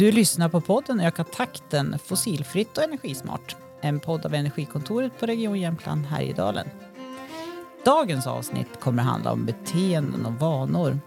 Du 0.00 0.12
lyssnar 0.12 0.48
på 0.48 0.60
podden 0.60 1.00
Öka 1.00 1.24
takten 1.24 1.98
fossilfritt 1.98 2.78
och 2.78 2.84
energismart. 2.84 3.56
En 3.80 4.00
podd 4.00 4.26
av 4.26 4.34
Energikontoret 4.34 5.18
på 5.18 5.26
Region 5.26 5.60
Jämtland 5.60 6.06
Härjedalen. 6.06 6.68
Dagens 7.84 8.26
avsnitt 8.26 8.80
kommer 8.80 9.02
handla 9.02 9.32
om 9.32 9.46
beteenden 9.46 10.26
och 10.26 10.32
vanor. 10.32 10.98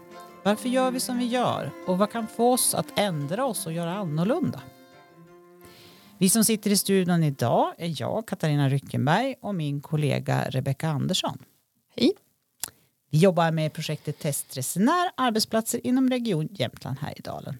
Varför 0.42 0.68
gör 0.68 0.90
vi 0.90 1.00
som 1.00 1.18
vi 1.18 1.24
gör 1.24 1.70
och 1.86 1.98
vad 1.98 2.12
kan 2.12 2.26
få 2.26 2.52
oss 2.52 2.74
att 2.74 2.98
ändra 2.98 3.44
oss 3.44 3.66
och 3.66 3.72
göra 3.72 3.94
annorlunda? 3.94 4.60
Vi 6.18 6.28
som 6.28 6.44
sitter 6.44 6.70
i 6.70 6.76
studion 6.76 7.22
idag 7.22 7.74
är 7.78 8.00
jag, 8.00 8.26
Katarina 8.26 8.68
Ryckenberg 8.68 9.34
och 9.40 9.54
min 9.54 9.80
kollega 9.80 10.44
Rebecka 10.48 10.88
Andersson. 10.88 11.38
Hej. 11.96 12.12
Vi 13.10 13.18
jobbar 13.18 13.50
med 13.50 13.72
projektet 13.72 14.18
Testresenär 14.18 15.10
arbetsplatser 15.16 15.86
inom 15.86 16.10
Region 16.10 16.48
Jämtland 16.50 16.98
Härjedalen. 16.98 17.58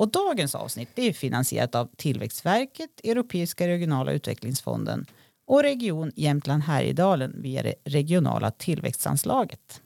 Och 0.00 0.10
dagens 0.10 0.54
avsnitt 0.54 0.98
är 0.98 1.12
finansierat 1.12 1.74
av 1.74 1.88
Tillväxtverket, 1.96 3.00
Europeiska 3.04 3.68
regionala 3.68 4.12
utvecklingsfonden 4.12 5.06
och 5.46 5.62
Region 5.62 6.12
Jämtland 6.16 6.62
Härjedalen 6.62 7.42
via 7.42 7.62
det 7.62 7.74
regionala 7.84 8.50
tillväxtanslaget. 8.50 9.82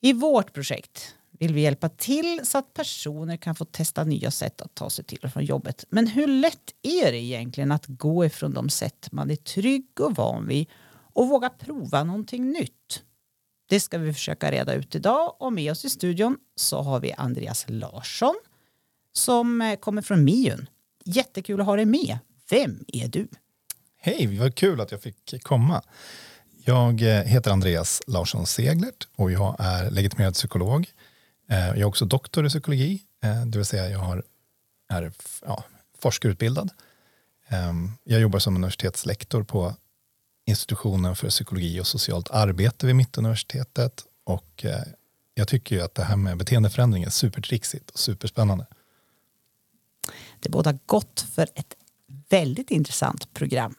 I 0.00 0.12
vårt 0.12 0.52
projekt 0.52 1.14
vill 1.30 1.54
vi 1.54 1.60
hjälpa 1.60 1.88
till 1.88 2.40
så 2.44 2.58
att 2.58 2.74
personer 2.74 3.36
kan 3.36 3.54
få 3.54 3.64
testa 3.64 4.04
nya 4.04 4.30
sätt 4.30 4.60
att 4.60 4.74
ta 4.74 4.90
sig 4.90 5.04
till 5.04 5.20
och 5.22 5.32
från 5.32 5.44
jobbet. 5.44 5.84
Men 5.90 6.06
hur 6.06 6.26
lätt 6.26 6.74
är 6.82 7.12
det 7.12 7.18
egentligen 7.18 7.72
att 7.72 7.86
gå 7.86 8.24
ifrån 8.24 8.52
de 8.52 8.68
sätt 8.68 9.08
man 9.12 9.30
är 9.30 9.36
trygg 9.36 10.00
och 10.00 10.16
van 10.16 10.46
vid 10.46 10.66
och 11.12 11.28
våga 11.28 11.50
prova 11.50 12.04
någonting 12.04 12.50
nytt? 12.50 13.02
Det 13.70 13.80
ska 13.80 13.98
vi 13.98 14.12
försöka 14.12 14.50
reda 14.50 14.74
ut 14.74 14.94
idag 14.94 15.36
och 15.38 15.52
med 15.52 15.72
oss 15.72 15.84
i 15.84 15.90
studion 15.90 16.36
så 16.56 16.82
har 16.82 17.00
vi 17.00 17.12
Andreas 17.12 17.64
Larsson 17.68 18.34
som 19.12 19.60
eh, 19.60 19.76
kommer 19.76 20.02
från 20.02 20.24
Miun. 20.24 20.68
Jättekul 21.04 21.60
att 21.60 21.66
ha 21.66 21.76
dig 21.76 21.84
med. 21.84 22.18
Vem 22.50 22.84
är 22.88 23.08
du? 23.08 23.28
Hej, 23.98 24.38
vad 24.38 24.54
kul 24.54 24.80
att 24.80 24.92
jag 24.92 25.02
fick 25.02 25.42
komma. 25.42 25.82
Jag 26.64 27.02
eh, 27.02 27.22
heter 27.22 27.50
Andreas 27.50 28.02
Larsson 28.06 28.46
Seglert 28.46 29.08
och 29.16 29.32
jag 29.32 29.56
är 29.58 29.90
legitimerad 29.90 30.34
psykolog. 30.34 30.90
Eh, 31.48 31.58
jag 31.58 31.78
är 31.78 31.84
också 31.84 32.04
doktor 32.04 32.46
i 32.46 32.48
psykologi, 32.48 33.02
det 33.46 33.58
vill 33.58 33.66
säga 33.66 33.90
jag 33.90 33.98
har, 33.98 34.24
är 34.88 35.12
ja, 35.46 35.64
forskarutbildad. 35.98 36.70
Ehm, 37.48 37.92
jag 38.04 38.20
jobbar 38.20 38.38
som 38.38 38.56
universitetslektor 38.56 39.42
på 39.42 39.74
institutionen 40.50 41.16
för 41.16 41.28
psykologi 41.28 41.80
och 41.80 41.86
socialt 41.86 42.30
arbete 42.30 42.86
vid 42.86 42.96
Mittuniversitetet 42.96 44.04
och 44.24 44.64
eh, 44.64 44.82
jag 45.34 45.48
tycker 45.48 45.76
ju 45.76 45.82
att 45.82 45.94
det 45.94 46.02
här 46.02 46.16
med 46.16 46.36
beteendeförändring 46.36 47.02
är 47.02 47.10
supertrixigt 47.10 47.90
och 47.90 47.98
superspännande. 47.98 48.66
Det 50.40 50.48
båda 50.48 50.78
gott 50.86 51.20
för 51.34 51.42
ett 51.54 51.74
väldigt 52.28 52.70
intressant 52.70 53.34
program. 53.34 53.74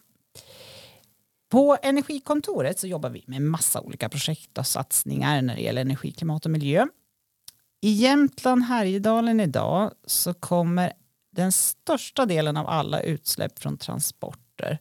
På 1.49 1.77
Energikontoret 1.81 2.79
så 2.79 2.87
jobbar 2.87 3.09
vi 3.09 3.23
med 3.27 3.41
massa 3.41 3.81
olika 3.81 4.09
projekt 4.09 4.57
och 4.57 4.67
satsningar 4.67 5.41
när 5.41 5.55
det 5.55 5.61
gäller 5.61 5.81
energi, 5.81 6.11
klimat 6.11 6.45
och 6.45 6.51
miljö. 6.51 6.87
I 7.81 7.91
Jämtland, 7.91 8.63
Härjedalen 8.63 9.39
idag 9.39 9.91
så 10.05 10.33
kommer 10.33 10.93
den 11.31 11.51
största 11.51 12.25
delen 12.25 12.57
av 12.57 12.67
alla 12.67 13.01
utsläpp 13.01 13.59
från 13.59 13.77
transporter 13.77 14.79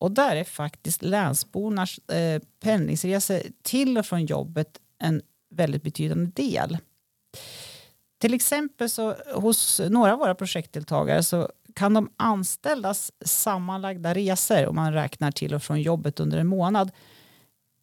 och 0.00 0.12
där 0.12 0.36
är 0.36 0.44
faktiskt 0.44 1.02
länsbornas 1.02 1.98
eh, 1.98 2.42
pendlingsresor 2.60 3.40
till 3.62 3.98
och 3.98 4.06
från 4.06 4.26
jobbet 4.26 4.80
en 4.98 5.22
väldigt 5.50 5.82
betydande 5.82 6.30
del. 6.42 6.78
Till 8.18 8.34
exempel 8.34 8.90
så 8.90 9.14
hos 9.34 9.80
några 9.90 10.12
av 10.12 10.18
våra 10.18 10.34
projektdeltagare 10.34 11.22
så 11.22 11.48
kan 11.74 11.94
de 11.94 12.10
anställdas 12.16 13.12
sammanlagda 13.24 14.14
resor 14.14 14.66
om 14.66 14.76
man 14.76 14.92
räknar 14.92 15.30
till 15.30 15.54
och 15.54 15.62
från 15.62 15.82
jobbet 15.82 16.20
under 16.20 16.38
en 16.38 16.46
månad 16.46 16.90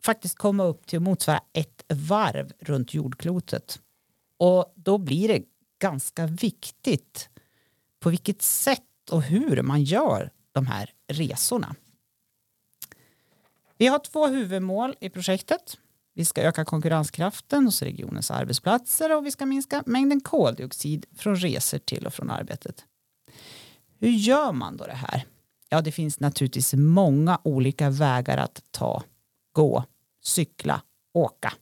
faktiskt 0.04 0.38
komma 0.38 0.64
upp 0.64 0.88
till 0.88 0.98
att 0.98 1.04
motsvara 1.04 1.42
ett 1.54 1.84
varv 1.90 2.52
runt 2.60 2.94
jordklotet. 2.94 3.80
Och 4.38 4.74
då 4.76 4.98
blir 4.98 5.28
det 5.28 5.44
ganska 5.80 6.26
viktigt 6.26 7.30
på 8.00 8.10
vilket 8.10 8.42
sätt 8.42 9.10
och 9.12 9.24
hur 9.24 9.62
man 9.62 9.84
gör 9.84 10.32
de 10.52 10.68
här 10.68 10.90
resorna. 11.08 11.76
Vi 13.78 13.88
har 13.88 14.00
två 14.00 14.28
huvudmål 14.28 14.96
i 15.00 15.10
projektet. 15.10 15.78
Vi 16.14 16.26
ska 16.26 16.42
öka 16.42 16.66
konkurrenskraften 16.66 17.66
hos 17.66 17.82
regionens 17.82 18.32
arbetsplatser 18.32 19.18
och 19.18 19.26
vi 19.26 19.32
ska 19.32 19.46
minska 19.46 19.84
mängden 19.86 20.22
koldioxid 20.22 21.06
från 21.16 21.36
resor 21.36 21.78
till 21.78 22.06
och 22.06 22.14
från 22.14 22.30
arbetet. 22.30 22.86
Hur 24.00 24.10
gör 24.10 24.52
man 24.52 24.78
då 24.78 24.86
det 24.86 24.94
här? 24.94 25.26
Ja, 25.70 25.82
det 25.82 25.92
finns 25.92 26.20
naturligtvis 26.20 26.74
många 26.74 27.40
olika 27.44 27.90
vägar 27.90 28.38
att 28.38 28.64
ta, 28.72 29.04
gå, 29.52 29.84
cykla, 30.24 30.82
åka. 31.14 31.54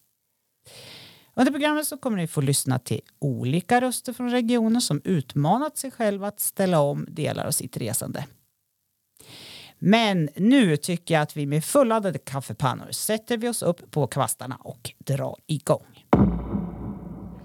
Under 1.33 1.51
programmet 1.51 1.87
så 1.87 1.97
kommer 1.97 2.17
ni 2.17 2.27
få 2.27 2.41
lyssna 2.41 2.79
till 2.79 3.01
olika 3.19 3.81
röster 3.81 4.13
från 4.13 4.31
regioner 4.31 4.79
som 4.79 5.01
utmanat 5.03 5.77
sig 5.77 5.91
själva 5.91 6.27
att 6.27 6.39
ställa 6.39 6.79
om 6.79 7.05
delar 7.09 7.45
av 7.45 7.51
sitt 7.51 7.77
resande. 7.77 8.25
Men 9.87 10.29
nu 10.35 10.77
tycker 10.77 11.13
jag 11.13 11.21
att 11.21 11.37
vi 11.37 11.45
med 11.45 11.63
fulladdade 11.63 12.19
kaffepannor 12.19 12.91
sätter 12.91 13.37
vi 13.37 13.49
oss 13.49 13.61
upp 13.61 13.91
på 13.91 14.07
kvastarna 14.07 14.57
och 14.59 14.91
drar 14.97 15.35
igång. 15.47 16.05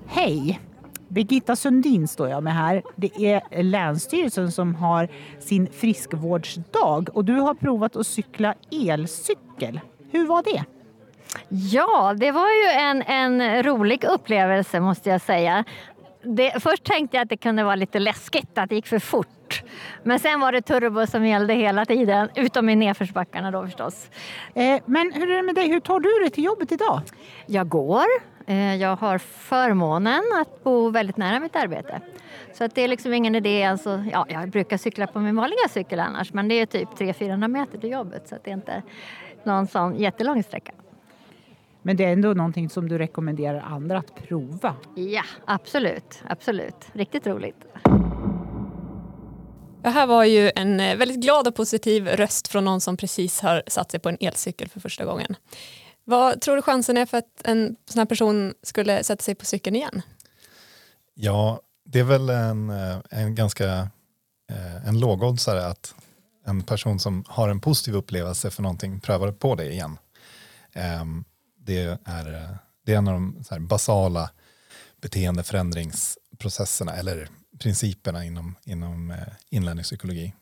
Hej! 0.06 0.60
Birgitta 1.08 1.56
Sundin 1.56 2.08
står 2.08 2.28
jag 2.28 2.42
med 2.42 2.54
här. 2.54 2.82
Det 2.96 3.26
är 3.26 3.62
Länsstyrelsen 3.62 4.52
som 4.52 4.74
har 4.74 5.08
sin 5.40 5.72
friskvårdsdag 5.72 7.08
och 7.12 7.24
du 7.24 7.34
har 7.34 7.54
provat 7.54 7.96
att 7.96 8.06
cykla 8.06 8.54
elcykel. 8.70 9.80
Hur 10.10 10.26
var 10.26 10.42
det? 10.42 10.64
Ja, 11.48 12.14
det 12.14 12.30
var 12.30 12.48
ju 12.48 12.80
en, 12.80 13.02
en 13.02 13.62
rolig 13.62 14.04
upplevelse 14.04 14.80
måste 14.80 15.10
jag 15.10 15.20
säga. 15.20 15.64
Det, 16.22 16.62
först 16.62 16.84
tänkte 16.84 17.16
jag 17.16 17.22
att 17.22 17.28
det 17.28 17.36
kunde 17.36 17.64
vara 17.64 17.76
lite 17.76 17.98
läskigt 17.98 18.58
att 18.58 18.68
det 18.68 18.74
gick 18.74 18.86
för 18.86 18.98
fort 18.98 19.39
men 20.02 20.18
sen 20.18 20.40
var 20.40 20.52
det 20.52 20.62
turbo 20.62 21.06
som 21.06 21.26
gällde 21.26 21.54
hela 21.54 21.84
tiden, 21.84 22.28
utom 22.34 22.68
i 22.68 22.76
nedförsbackarna 22.76 23.50
då 23.50 23.64
förstås. 23.64 24.10
Eh, 24.54 24.80
men 24.86 25.12
hur 25.12 25.30
är 25.30 25.36
det 25.36 25.42
med 25.42 25.54
dig? 25.54 25.68
Hur 25.68 25.80
tar 25.80 26.00
du 26.00 26.18
dig 26.22 26.30
till 26.30 26.44
jobbet 26.44 26.72
idag? 26.72 27.00
Jag 27.46 27.68
går. 27.68 28.06
Eh, 28.46 28.76
jag 28.76 28.96
har 28.96 29.18
förmånen 29.18 30.22
att 30.40 30.64
bo 30.64 30.90
väldigt 30.90 31.16
nära 31.16 31.40
mitt 31.40 31.56
arbete. 31.56 32.00
Så 32.52 32.64
att 32.64 32.74
det 32.74 32.82
är 32.82 32.88
liksom 32.88 33.12
ingen 33.12 33.34
idé. 33.34 33.64
Alltså, 33.64 34.04
ja, 34.12 34.26
jag 34.28 34.50
brukar 34.50 34.76
cykla 34.76 35.06
på 35.06 35.18
min 35.20 35.36
vanliga 35.36 35.68
cykel 35.70 36.00
annars 36.00 36.32
men 36.32 36.48
det 36.48 36.54
är 36.54 36.66
typ 36.66 36.88
300-400 36.88 37.48
meter 37.48 37.78
till 37.78 37.90
jobbet 37.90 38.28
så 38.28 38.34
att 38.34 38.44
det 38.44 38.50
är 38.50 38.54
inte 38.54 38.82
någon 39.44 39.66
sån 39.66 39.96
jättelång 39.96 40.42
sträcka. 40.42 40.72
Men 41.82 41.96
det 41.96 42.04
är 42.04 42.12
ändå 42.12 42.28
någonting 42.28 42.68
som 42.68 42.88
du 42.88 42.98
rekommenderar 42.98 43.60
andra 43.60 43.98
att 43.98 44.28
prova? 44.28 44.74
Ja, 44.94 45.22
absolut. 45.44 46.22
absolut. 46.28 46.88
Riktigt 46.92 47.26
roligt. 47.26 47.66
Det 49.82 49.90
här 49.90 50.06
var 50.06 50.24
ju 50.24 50.52
en 50.56 50.80
eh, 50.80 50.96
väldigt 50.96 51.20
glad 51.20 51.46
och 51.46 51.54
positiv 51.54 52.08
röst 52.08 52.48
från 52.48 52.64
någon 52.64 52.80
som 52.80 52.96
precis 52.96 53.40
har 53.40 53.62
satt 53.66 53.90
sig 53.90 54.00
på 54.00 54.08
en 54.08 54.16
elcykel 54.20 54.68
för 54.68 54.80
första 54.80 55.04
gången. 55.04 55.36
Vad 56.04 56.40
tror 56.40 56.56
du 56.56 56.62
chansen 56.62 56.96
är 56.96 57.06
för 57.06 57.18
att 57.18 57.42
en 57.44 57.76
sån 57.90 57.98
här 57.98 58.06
person 58.06 58.54
skulle 58.62 59.04
sätta 59.04 59.22
sig 59.22 59.34
på 59.34 59.44
cykeln 59.44 59.76
igen? 59.76 60.02
Ja, 61.14 61.60
det 61.84 61.98
är 61.98 62.04
väl 62.04 62.30
en, 62.30 62.70
eh, 62.70 62.98
en 63.10 63.34
ganska 63.34 63.66
eh, 64.50 64.88
en 64.88 65.00
lågoddsare 65.00 65.66
att 65.66 65.94
en 66.46 66.62
person 66.62 67.00
som 67.00 67.24
har 67.28 67.48
en 67.48 67.60
positiv 67.60 67.94
upplevelse 67.94 68.50
för 68.50 68.62
någonting 68.62 69.00
prövar 69.00 69.32
på 69.32 69.54
det 69.54 69.72
igen. 69.72 69.98
Ehm, 70.72 71.24
det 71.58 71.78
är, 71.78 72.58
det 72.86 72.92
är 72.92 72.96
en 72.96 73.08
av 73.08 73.14
de 73.14 73.66
basala 73.66 74.30
beteendeförändrings 75.00 76.18
processerna 76.40 76.92
eller 76.92 77.28
principerna 77.58 78.24
inom, 78.24 78.54
inom 78.64 79.10
eh, 79.10 79.18
inlärningspsykologi. 79.50 80.34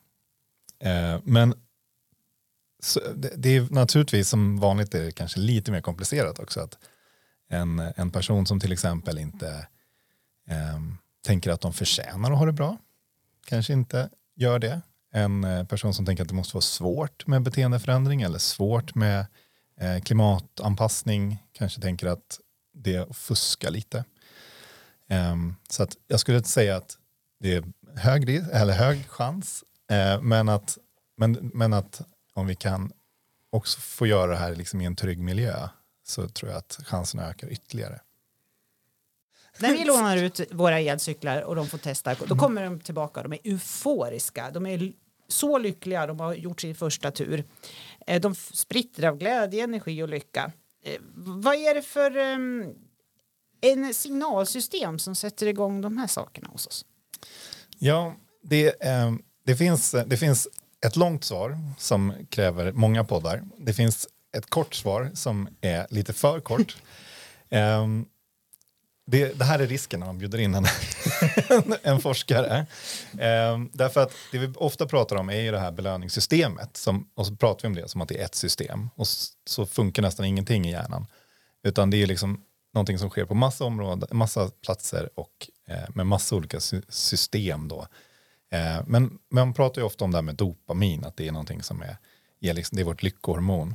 Eh, 0.81 1.21
men 1.25 1.55
det, 3.15 3.33
det, 3.37 3.57
är 3.57 3.69
naturligtvis 3.71 4.29
som 4.29 4.61
vanligt 4.61 4.95
är 4.95 5.05
det 5.05 5.13
kanske 5.13 5.41
lite 5.41 5.73
mer 5.73 5.81
komplicerat 5.81 6.39
också. 6.39 6.61
att 6.61 6.79
En, 7.49 7.79
en 7.79 8.11
person 8.11 8.47
som 8.47 8.61
till 8.61 8.73
exempel 8.73 9.19
inte 9.19 9.67
eh, 10.49 10.81
tänker 11.23 11.51
att 11.51 11.61
de 11.61 11.73
förtjänar 11.73 12.33
att 12.33 12.39
ha 12.39 12.47
det 12.47 12.53
bra 12.53 12.77
kanske 13.47 13.73
inte 13.73 14.09
gör 14.35 14.59
det. 14.59 14.81
En 15.13 15.45
eh, 15.45 15.65
person 15.65 15.95
som 15.95 16.07
tänker 16.07 16.23
att 16.23 16.29
det 16.29 16.35
måste 16.35 16.57
vara 16.57 16.63
svårt 16.63 17.27
med 17.27 17.43
beteendeförändring 17.43 18.23
eller 18.23 18.39
svårt 18.39 18.95
med 18.95 19.27
eh, 19.81 20.01
klimatanpassning 20.01 21.43
kanske 21.53 21.81
tänker 21.81 22.07
att 22.07 22.41
det 22.73 23.17
fuskar 23.17 23.71
lite. 23.71 24.05
Um, 25.11 25.57
så 25.69 25.83
att 25.83 25.97
jag 26.07 26.21
skulle 26.21 26.37
inte 26.37 26.49
säga 26.49 26.77
att 26.77 26.99
det 27.41 27.55
är 27.55 27.65
hög, 27.97 28.29
eller 28.29 28.73
hög 28.73 29.09
chans. 29.09 29.65
Eh, 29.91 30.23
men, 30.23 30.49
att, 30.49 30.79
men, 31.17 31.51
men 31.55 31.73
att 31.73 32.01
om 32.35 32.47
vi 32.47 32.55
kan 32.55 32.93
också 33.51 33.81
få 33.81 34.07
göra 34.07 34.31
det 34.31 34.37
här 34.37 34.55
liksom 34.55 34.81
i 34.81 34.85
en 34.85 34.97
trygg 34.97 35.19
miljö 35.19 35.69
så 36.07 36.29
tror 36.29 36.51
jag 36.51 36.59
att 36.59 36.81
chanserna 36.85 37.29
ökar 37.29 37.53
ytterligare. 37.53 38.01
När 39.59 39.73
vi 39.73 39.85
lånar 39.85 40.17
ut 40.17 40.41
våra 40.53 40.81
elcyklar 40.81 41.43
och 41.43 41.57
de 41.57 41.67
får 41.67 41.79
testa, 41.79 42.15
då 42.27 42.37
kommer 42.37 42.65
de 42.65 42.81
tillbaka. 42.81 43.23
De 43.23 43.33
är 43.33 43.39
euforiska. 43.45 44.51
De 44.51 44.67
är 44.67 44.93
så 45.29 45.59
lyckliga. 45.59 46.07
De 46.07 46.21
har 46.21 46.35
gjort 46.35 46.61
sin 46.61 46.75
första 46.75 47.11
tur. 47.11 47.45
Eh, 48.07 48.21
de 48.21 48.35
spritter 48.35 49.09
av 49.09 49.17
glädje, 49.17 49.65
energi 49.65 50.03
och 50.03 50.09
lycka. 50.09 50.53
Eh, 50.85 51.01
vad 51.15 51.55
är 51.55 51.75
det 51.75 51.83
för 51.83 52.17
um, 52.17 52.75
en 53.61 53.95
signalsystem 53.95 54.99
som 54.99 55.15
sätter 55.15 55.47
igång 55.47 55.81
de 55.81 55.99
här 55.99 56.07
sakerna 56.07 56.49
hos 56.49 56.67
oss? 56.67 56.85
Ja, 57.79 58.15
det, 58.43 58.85
eh, 58.87 59.13
det, 59.45 59.57
finns, 59.57 59.95
det 60.07 60.17
finns 60.17 60.49
ett 60.87 60.97
långt 60.97 61.25
svar 61.25 61.59
som 61.79 62.15
kräver 62.31 62.73
många 62.73 63.05
poddar. 63.05 63.43
Det 63.59 63.73
finns 63.73 64.09
ett 64.37 64.51
kort 64.51 64.75
svar 64.75 65.11
som 65.15 65.49
är 65.61 65.87
lite 65.91 66.13
för 66.13 66.41
kort. 66.41 66.77
um, 67.51 68.07
det, 69.07 69.39
det, 69.39 69.45
här 69.45 69.59
är 69.59 69.67
risken 69.67 70.01
när 70.01 70.07
man 70.07 70.19
bjuder 70.19 70.39
in 70.39 70.55
en, 70.55 70.67
en 71.83 72.01
forskare. 72.01 72.67
Um, 73.13 73.71
därför 73.73 74.01
att 74.01 74.13
det 74.33 74.39
vi 74.39 74.53
ofta 74.57 74.87
pratar 74.87 75.17
om 75.17 75.31
är 75.31 75.41
ju 75.41 75.51
det 75.51 75.59
här 75.59 75.73
belöningssystemet. 75.73 76.77
Som, 76.77 77.09
och 77.15 77.27
så 77.27 77.37
pratar 77.37 77.63
vi 77.63 77.67
om 77.69 77.75
det 77.75 77.89
som 77.89 78.01
att 78.01 78.09
det 78.09 78.21
är 78.21 78.25
ett 78.25 78.35
system. 78.35 78.91
Och 78.97 79.07
så 79.47 79.67
funkar 79.67 80.03
nästan 80.03 80.27
ingenting 80.27 80.67
i 80.67 80.71
hjärnan. 80.71 81.07
Utan 81.63 81.91
det 81.91 82.03
är 82.03 82.07
liksom 82.07 82.45
någonting 82.75 82.99
som 82.99 83.11
sker 83.11 83.25
på 83.25 83.35
massa 83.35 83.65
områden, 83.65 84.09
massa 84.13 84.51
platser 84.63 85.11
och 85.15 85.51
eh, 85.69 85.89
med 85.95 86.07
massa 86.07 86.37
olika 86.37 86.61
sy 86.61 86.83
system 86.89 87.69
då. 87.69 87.87
Eh, 88.51 88.81
men 88.87 89.19
man 89.31 89.55
pratar 89.55 89.81
ju 89.81 89.87
ofta 89.87 90.05
om 90.05 90.11
det 90.11 90.17
här 90.17 90.23
med 90.23 90.35
dopamin, 90.35 91.05
att 91.05 91.17
det 91.17 91.29
är 91.29 91.33
någonting 91.33 91.63
som 91.63 91.83
är, 91.83 91.97
är 92.41 92.55
liksom, 92.55 92.77
det 92.77 92.83
är 92.83 92.85
vårt 92.85 93.03
lyckohormon. 93.03 93.75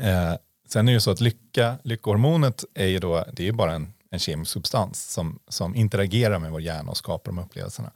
Eh, 0.00 0.34
sen 0.68 0.88
är 0.88 0.92
det 0.92 0.94
ju 0.94 1.00
så 1.00 1.10
att 1.10 1.20
lycka, 1.20 1.78
lyckohormonet 1.84 2.64
är 2.74 2.86
ju 2.86 2.98
då, 2.98 3.24
det 3.32 3.42
är 3.42 3.46
ju 3.46 3.52
bara 3.52 3.72
en, 3.72 3.92
en 4.10 4.18
kemisk 4.18 4.50
substans 4.50 5.10
som, 5.10 5.38
som 5.48 5.76
interagerar 5.76 6.38
med 6.38 6.50
vår 6.50 6.60
hjärna 6.60 6.90
och 6.90 6.96
skapar 6.96 7.32
de 7.32 7.38
upplevelserna. 7.38 7.90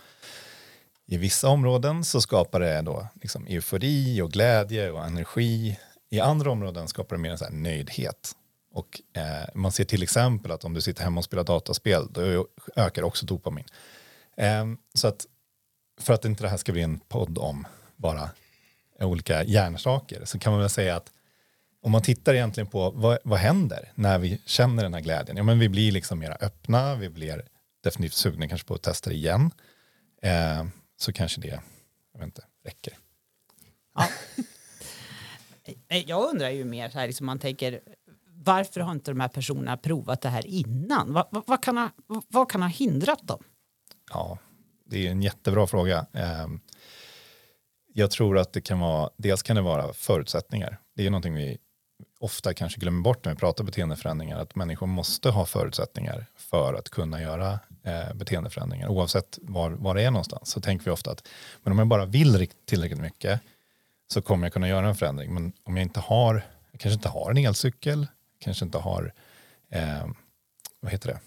I 1.07 1.17
vissa 1.17 1.49
områden 1.49 2.05
så 2.05 2.21
skapar 2.21 2.61
det 2.61 2.83
då 2.83 3.07
liksom 3.15 3.47
eufori 3.47 4.23
och 4.23 4.31
glädje 4.31 4.91
och 4.91 5.05
energi. 5.05 5.79
I 6.11 6.21
andra 6.21 6.51
områden 6.51 6.89
skapar 6.89 7.17
det 7.17 7.23
mer 7.23 7.31
en 7.31 7.39
så 7.39 7.49
nöjdhet. 7.51 8.33
Och 8.71 9.01
eh, 9.13 9.49
man 9.55 9.73
ser 9.73 9.85
till 9.85 10.03
exempel 10.03 10.51
att 10.51 10.65
om 10.65 10.75
du 10.75 10.81
sitter 10.81 11.05
hemma 11.05 11.19
och 11.19 11.25
spelar 11.25 11.45
dataspel 11.45 12.07
då 12.11 12.47
ökar 12.77 13.03
också 13.03 13.27
dopamin. 13.27 13.65
Eh, 14.37 14.67
så 14.95 15.09
att 15.09 15.27
för 16.01 16.15
att 16.15 16.25
inte 16.25 16.43
det 16.43 16.49
här 16.49 16.57
ska 16.57 16.73
bli 16.73 16.83
en 16.83 16.99
podd 16.99 17.39
om 17.39 17.67
bara 17.97 18.31
olika 19.01 19.45
hjärnsaker 19.45 20.25
så 20.25 20.39
kan 20.39 20.53
man 20.53 20.61
väl 20.61 20.71
säga 20.71 20.97
att 20.97 21.13
om 21.81 21.93
man 21.93 22.03
tittar 22.03 22.35
egentligen 22.35 22.67
på 22.67 22.91
vad, 22.91 23.19
vad 23.25 23.39
händer 23.39 23.93
när 23.95 24.19
vi 24.19 24.41
känner 24.47 24.83
den 24.83 24.95
här 24.95 25.01
glädjen? 25.01 25.37
Ja, 25.37 25.43
men 25.43 25.59
vi 25.59 25.69
blir 25.69 25.93
liksom 25.93 26.19
mera 26.19 26.35
öppna, 26.41 26.95
vi 26.95 27.09
blir 27.09 27.43
definitivt 27.81 28.15
sugna 28.15 28.49
kanske 28.49 28.67
på 28.67 28.75
att 28.75 28.83
testa 28.83 29.11
det 29.11 29.17
igen. 29.17 29.51
Eh, 30.23 30.65
så 30.97 31.13
kanske 31.13 31.41
det 31.41 31.61
jag 32.13 32.21
vet 32.21 32.27
inte, 32.27 32.45
räcker. 32.65 32.97
Ja. 33.95 34.09
Eh, 35.89 36.09
jag 36.09 36.31
undrar 36.31 36.51
ju 36.51 36.65
mer 36.65 36.91
så 36.91 36.99
här, 36.99 37.07
liksom 37.07 37.27
man 37.27 37.39
tänker 37.39 37.81
varför 38.49 38.81
har 38.81 38.93
inte 38.93 39.11
de 39.11 39.21
här 39.21 39.29
personerna 39.29 39.77
provat 39.77 40.21
det 40.21 40.29
här 40.29 40.47
innan? 40.47 41.13
Vad, 41.13 41.27
vad, 41.31 41.43
vad, 41.47 41.63
kan, 41.63 41.77
ha, 41.77 41.91
vad 42.29 42.51
kan 42.51 42.63
ha 42.63 42.69
hindrat 42.69 43.29
dem? 43.29 43.43
Ja, 44.11 44.39
det 44.85 45.07
är 45.07 45.11
en 45.11 45.23
jättebra 45.23 45.67
fråga. 45.67 46.07
Ehm, 46.13 46.61
jag 47.93 48.11
tror 48.11 48.39
att 48.39 48.53
det 48.53 48.61
kan 48.61 48.81
vara, 48.81 49.11
dels 49.17 49.43
kan 49.43 49.57
det 49.57 49.63
vara 49.63 49.93
förutsättningar. 49.93 50.79
Det 50.97 51.07
är 51.07 51.11
någonting 51.11 51.35
vi 51.35 51.59
ofta 52.21 52.55
kanske 52.55 52.81
glömmer 52.81 53.03
bort 53.03 53.25
när 53.25 53.33
vi 53.33 53.39
pratar 53.39 53.65
beteendeförändringar, 53.65 54.39
att 54.39 54.55
människor 54.55 54.87
måste 54.87 55.31
ha 55.31 55.47
förutsättningar 55.47 56.27
för 56.37 56.75
att 56.75 56.91
kunna 56.91 57.23
göra 57.23 57.59
eh, 57.85 58.15
beteendeförändringar, 58.15 58.89
oavsett 58.89 59.39
var, 59.43 59.71
var 59.71 59.95
det 59.95 60.03
är 60.03 60.11
någonstans. 60.11 60.51
Så 60.51 60.61
tänker 60.61 60.85
vi 60.85 60.91
ofta 60.91 61.11
att 61.11 61.29
men 61.63 61.73
om 61.73 61.79
jag 61.79 61.89
bara 61.89 62.07
vill 62.07 62.49
tillräckligt 62.67 63.01
mycket 63.01 63.41
så 64.13 64.23
kommer 64.23 64.47
jag 64.47 64.53
kunna 64.53 64.69
göra 64.69 64.89
en 64.89 64.95
förändring. 64.95 65.35
Men 65.35 65.53
om 65.65 65.77
jag 65.77 65.83
inte 65.83 66.01
har, 66.01 66.35
jag 66.71 66.81
kanske 66.81 66.95
inte 66.95 67.09
har 67.09 67.31
en 67.31 67.37
elcykel, 67.37 68.07
kanske 68.39 68.65
inte 68.65 68.79
har, 68.79 69.15
eh, 69.71 70.07
vad 70.81 70.93
heter 70.93 71.09
det, 71.09 71.21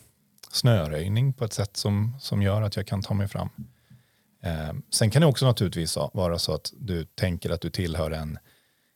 snöröjning 0.52 1.34
på 1.34 1.46
ett 1.46 1.54
sätt 1.54 1.78
som, 1.78 2.16
som 2.20 2.42
gör 2.42 2.62
att 2.62 2.76
jag 2.76 2.88
kan 2.88 3.02
ta 3.02 3.14
mig 3.14 3.28
fram. 3.28 3.50
Eh, 4.44 4.74
sen 4.90 5.12
kan 5.12 5.22
det 5.22 5.28
också 5.28 5.46
naturligtvis 5.46 5.98
vara 6.14 6.40
så 6.40 6.54
att 6.54 6.74
du 6.78 7.06
tänker 7.06 7.50
att 7.50 7.62
du 7.62 7.70
tillhör 7.70 8.12
en, 8.12 8.40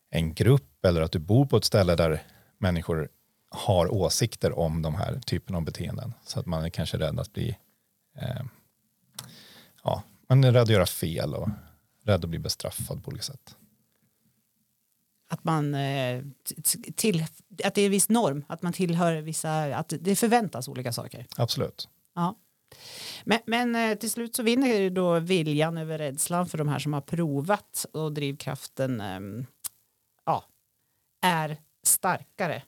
en 0.09 0.33
grupp 0.33 0.85
eller 0.85 1.01
att 1.01 1.11
du 1.11 1.19
bor 1.19 1.45
på 1.45 1.57
ett 1.57 1.65
ställe 1.65 1.95
där 1.95 2.23
människor 2.57 3.09
har 3.49 3.93
åsikter 3.93 4.59
om 4.59 4.81
de 4.81 4.95
här 4.95 5.19
typen 5.19 5.55
av 5.55 5.61
beteenden. 5.61 6.13
Så 6.25 6.39
att 6.39 6.45
man 6.45 6.65
är 6.65 6.69
kanske 6.69 6.97
rädd 6.97 7.19
att 7.19 7.33
bli, 7.33 7.57
eh, 8.17 8.43
ja, 9.83 10.03
man 10.29 10.43
är 10.43 10.51
rädd 10.51 10.61
att 10.61 10.69
göra 10.69 10.85
fel 10.85 11.33
och 11.33 11.49
rädd 12.03 12.23
att 12.23 12.29
bli 12.29 12.39
bestraffad 12.39 13.03
på 13.03 13.09
olika 13.09 13.23
sätt 13.23 13.55
att 15.35 15.43
man 15.43 15.75
eh, 15.75 16.23
till, 16.95 17.25
att 17.63 17.75
det 17.75 17.81
är 17.81 17.85
en 17.85 17.91
viss 17.91 18.09
norm, 18.09 18.45
att 18.47 18.61
man 18.61 18.73
tillhör 18.73 19.21
vissa, 19.21 19.75
att 19.75 19.93
det 19.99 20.15
förväntas 20.15 20.67
olika 20.67 20.91
saker. 20.91 21.25
Absolut. 21.37 21.89
Ja. 22.15 22.35
Men, 23.23 23.39
men 23.45 23.75
eh, 23.75 23.97
till 23.97 24.11
slut 24.11 24.35
så 24.35 24.43
vinner 24.43 24.89
då 24.89 25.19
viljan 25.19 25.77
över 25.77 25.97
rädslan 25.97 26.47
för 26.47 26.57
de 26.57 26.67
här 26.67 26.79
som 26.79 26.93
har 26.93 27.01
provat 27.01 27.85
och 27.93 28.13
drivkraften 28.13 29.01
ehm, 29.01 29.45
ja, 30.25 30.43
är 31.21 31.57
starkare. 31.83 32.63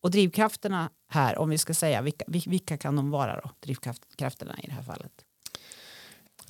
Och 0.00 0.10
drivkrafterna 0.10 0.90
här, 1.08 1.38
om 1.38 1.50
vi 1.50 1.58
ska 1.58 1.74
säga, 1.74 2.02
vilka, 2.02 2.24
vilka 2.26 2.76
kan 2.76 2.96
de 2.96 3.10
vara 3.10 3.40
då? 3.40 3.50
Drivkrafterna 3.60 4.58
i 4.62 4.66
det 4.66 4.72
här 4.72 4.82
fallet. 4.82 5.12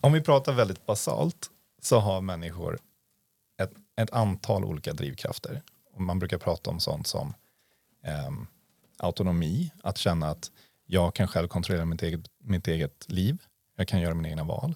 Om 0.01 0.13
vi 0.13 0.21
pratar 0.21 0.53
väldigt 0.53 0.87
basalt 0.87 1.51
så 1.83 1.99
har 1.99 2.21
människor 2.21 2.79
ett 3.97 4.11
antal 4.11 4.65
olika 4.65 4.93
drivkrafter. 4.93 5.63
Man 5.97 6.19
brukar 6.19 6.39
prata 6.39 6.71
om 6.71 6.81
sånt 6.81 7.07
som 7.07 7.35
eh, 8.05 8.31
autonomi, 8.99 9.73
att 9.83 9.99
känna 9.99 10.29
att 10.29 10.51
jag 10.87 11.15
kan 11.15 11.29
själv 11.29 11.49
kontrollera 11.49 11.85
mitt 11.85 12.03
eget, 12.03 12.21
mitt 12.39 12.69
eget 12.69 13.05
liv, 13.09 13.43
jag 13.77 13.89
kan 13.89 14.01
göra 14.01 14.15
mina 14.15 14.29
egna 14.29 14.45
val. 14.45 14.75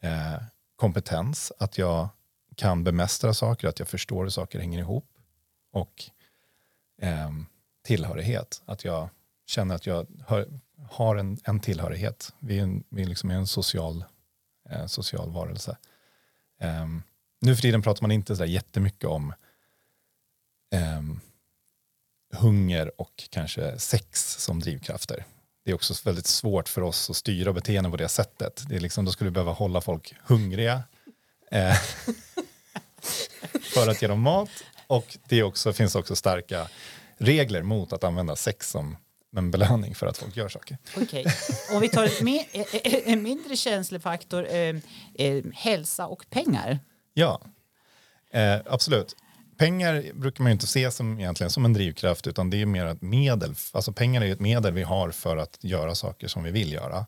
Eh, 0.00 0.42
kompetens, 0.76 1.52
att 1.58 1.78
jag 1.78 2.08
kan 2.56 2.84
bemästra 2.84 3.34
saker, 3.34 3.68
att 3.68 3.78
jag 3.78 3.88
förstår 3.88 4.22
hur 4.22 4.30
saker 4.30 4.58
hänger 4.58 4.78
ihop. 4.78 5.08
Och 5.72 6.04
eh, 7.00 7.30
tillhörighet, 7.82 8.62
att 8.64 8.84
jag 8.84 9.08
känner 9.46 9.74
att 9.74 9.86
jag 9.86 10.06
hör, 10.26 10.60
har 10.90 11.16
en, 11.16 11.38
en 11.44 11.60
tillhörighet. 11.60 12.32
Vi 12.38 12.58
är 12.58 12.62
en, 12.62 12.84
vi 12.88 13.04
liksom 13.04 13.30
är 13.30 13.34
en 13.34 13.46
social, 13.46 14.04
eh, 14.70 14.86
social 14.86 15.30
varelse. 15.30 15.76
Um, 16.60 17.02
nu 17.44 17.54
för 17.54 17.62
tiden 17.62 17.82
pratar 17.82 18.02
man 18.02 18.10
inte 18.10 18.36
så 18.36 18.42
där 18.42 18.50
jättemycket 18.50 19.04
om 19.04 19.32
eh, 20.74 21.02
hunger 22.32 23.00
och 23.00 23.28
kanske 23.30 23.78
sex 23.78 24.36
som 24.38 24.60
drivkrafter. 24.60 25.24
Det 25.64 25.70
är 25.70 25.74
också 25.74 25.94
väldigt 26.04 26.26
svårt 26.26 26.68
för 26.68 26.82
oss 26.82 27.10
att 27.10 27.16
styra 27.16 27.52
beteenden 27.52 27.90
på 27.90 27.96
det 27.96 28.08
sättet. 28.08 28.64
Det 28.68 28.76
är 28.76 28.80
liksom, 28.80 29.04
då 29.04 29.12
skulle 29.12 29.30
vi 29.30 29.34
behöva 29.34 29.52
hålla 29.52 29.80
folk 29.80 30.14
hungriga 30.26 30.82
eh, 31.50 31.74
för 33.74 33.90
att 33.90 34.02
ge 34.02 34.08
dem 34.08 34.20
mat. 34.20 34.50
Och 34.86 35.18
det 35.28 35.42
också, 35.42 35.72
finns 35.72 35.94
också 35.94 36.16
starka 36.16 36.68
regler 37.18 37.62
mot 37.62 37.92
att 37.92 38.04
använda 38.04 38.36
sex 38.36 38.70
som 38.70 38.96
en 39.36 39.50
belöning 39.50 39.94
för 39.94 40.06
att 40.06 40.18
folk 40.18 40.36
gör 40.36 40.48
saker. 40.48 40.78
Okej, 40.96 41.04
okay. 41.04 41.32
om 41.76 41.80
vi 41.80 41.88
tar 41.88 42.20
en 42.20 42.28
e-, 42.28 42.46
e-, 42.82 43.16
mindre 43.16 43.56
känslig 43.56 44.02
faktor, 44.02 44.46
eh, 44.46 44.76
eh, 45.14 45.44
hälsa 45.54 46.06
och 46.06 46.26
pengar. 46.30 46.78
Ja, 47.14 47.40
eh, 48.30 48.60
absolut. 48.66 49.16
Pengar 49.58 50.04
brukar 50.14 50.42
man 50.42 50.50
ju 50.50 50.52
inte 50.52 50.66
se 50.66 50.90
som, 50.90 51.18
egentligen 51.18 51.50
som 51.50 51.64
en 51.64 51.72
drivkraft 51.72 52.26
utan 52.26 52.50
det 52.50 52.62
är 52.62 52.66
mer 52.66 52.86
ett 52.86 53.02
medel. 53.02 53.54
Alltså 53.72 53.92
pengar 53.92 54.22
är 54.22 54.32
ett 54.32 54.40
medel 54.40 54.72
vi 54.72 54.82
har 54.82 55.10
för 55.10 55.36
att 55.36 55.58
göra 55.60 55.94
saker 55.94 56.28
som 56.28 56.42
vi 56.42 56.50
vill 56.50 56.72
göra. 56.72 57.06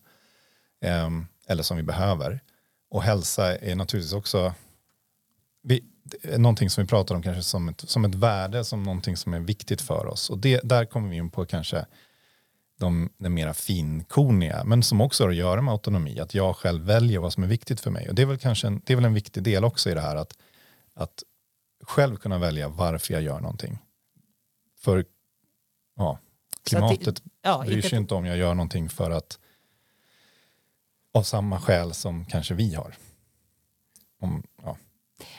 Eh, 0.81 1.11
eller 1.47 1.63
som 1.63 1.77
vi 1.77 1.83
behöver. 1.83 2.41
Och 2.91 3.03
hälsa 3.03 3.57
är 3.57 3.75
naturligtvis 3.75 4.13
också 4.13 4.55
vi, 5.63 5.85
någonting 6.37 6.71
som 6.71 6.85
vi 6.85 6.89
pratar 6.89 7.15
om 7.15 7.23
kanske 7.23 7.43
som 7.43 7.69
ett, 7.69 7.81
som 7.91 8.05
ett 8.05 8.15
värde, 8.15 8.65
som 8.65 8.83
någonting 8.83 9.17
som 9.17 9.35
är 9.35 9.41
viktigt 9.41 9.83
för 9.83 10.07
oss. 10.07 10.31
Och 10.31 10.39
det, 10.39 10.61
där 10.65 10.85
kommer 10.85 11.09
vi 11.09 11.17
in 11.17 11.31
på 11.31 11.47
kanske 11.47 11.87
de, 12.79 13.11
de 13.19 13.29
mera 13.29 13.55
finkorniga, 13.55 14.65
men 14.65 14.83
som 14.83 15.01
också 15.01 15.25
har 15.25 15.31
att 15.31 15.37
göra 15.37 15.63
med 15.63 15.73
autonomi, 15.73 16.21
att 16.21 16.35
jag 16.35 16.57
själv 16.57 16.85
väljer 16.85 17.19
vad 17.19 17.33
som 17.33 17.43
är 17.43 17.47
viktigt 17.47 17.81
för 17.81 17.91
mig. 17.91 18.09
Och 18.09 18.15
det 18.15 18.23
är 18.23 18.27
väl 18.27 18.39
kanske 18.39 18.67
en, 18.67 18.83
det 18.85 18.93
är 18.93 18.97
väl 18.97 19.05
en 19.05 19.15
viktig 19.15 19.43
del 19.43 19.65
också 19.65 19.91
i 19.91 19.95
det 19.95 20.01
här 20.01 20.17
att, 20.17 20.39
att 20.95 21.23
själv 21.83 22.17
kunna 22.17 22.39
välja 22.39 22.69
varför 22.69 23.15
jag 23.15 23.23
gör 23.23 23.41
någonting. 23.41 23.79
För 24.79 25.05
ja, 25.97 26.19
klimatet 26.65 27.25
det, 27.25 27.31
ja, 27.43 27.65
bryr 27.67 27.83
sig 27.83 27.99
inte 27.99 28.15
om 28.15 28.27
jag 28.27 28.37
gör 28.37 28.55
någonting 28.55 28.89
för 28.89 29.11
att 29.11 29.39
av 31.13 31.23
samma 31.23 31.61
skäl 31.61 31.95
som 31.95 32.25
kanske 32.25 32.55
vi 32.55 32.75
har. 32.75 32.95
Om, 34.21 34.43
ja. 34.63 34.77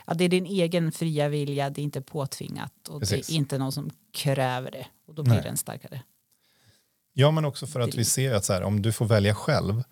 Ja, 0.06 0.14
det 0.14 0.24
är 0.24 0.30
din 0.30 0.46
egen 0.46 0.92
fria 0.92 1.30
vilja, 1.30 1.70
det 1.70 1.82
är 1.82 1.84
inte 1.84 2.02
påtvingat 2.02 2.88
och 2.88 3.00
Precis. 3.00 3.28
det 3.28 3.34
är 3.34 3.36
inte 3.36 3.58
någon 3.58 3.72
som 3.72 3.90
kräver 4.12 4.72
det 4.72 4.88
och 5.08 5.14
då 5.14 5.24
blir 5.24 5.34
Nej. 5.34 5.44
den 5.44 5.58
starkare. 5.58 6.02
Ja, 7.20 7.32
men 7.32 7.46
också 7.46 7.68
för 7.68 7.80
att 7.80 7.96
vi 7.96 8.06
ser 8.06 8.34
att 8.34 8.46
så 8.46 8.54
här, 8.54 8.64
om 8.64 8.82
du 8.82 8.92
får 8.92 9.06
välja 9.06 9.36
själv 9.36 9.84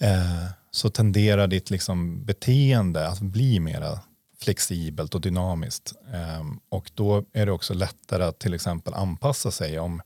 eh, 0.00 0.46
så 0.70 0.90
tenderar 0.90 1.46
ditt 1.46 1.70
liksom, 1.70 2.24
beteende 2.24 3.08
att 3.08 3.20
bli 3.20 3.60
mera 3.60 4.00
flexibelt 4.40 5.14
och 5.14 5.20
dynamiskt. 5.20 5.92
Eh, 6.12 6.44
och 6.68 6.90
då 6.94 7.24
är 7.32 7.46
det 7.46 7.52
också 7.52 7.74
lättare 7.74 8.24
att 8.24 8.38
till 8.38 8.54
exempel 8.54 8.94
anpassa 8.94 9.50
sig 9.50 9.78
om, 9.78 10.02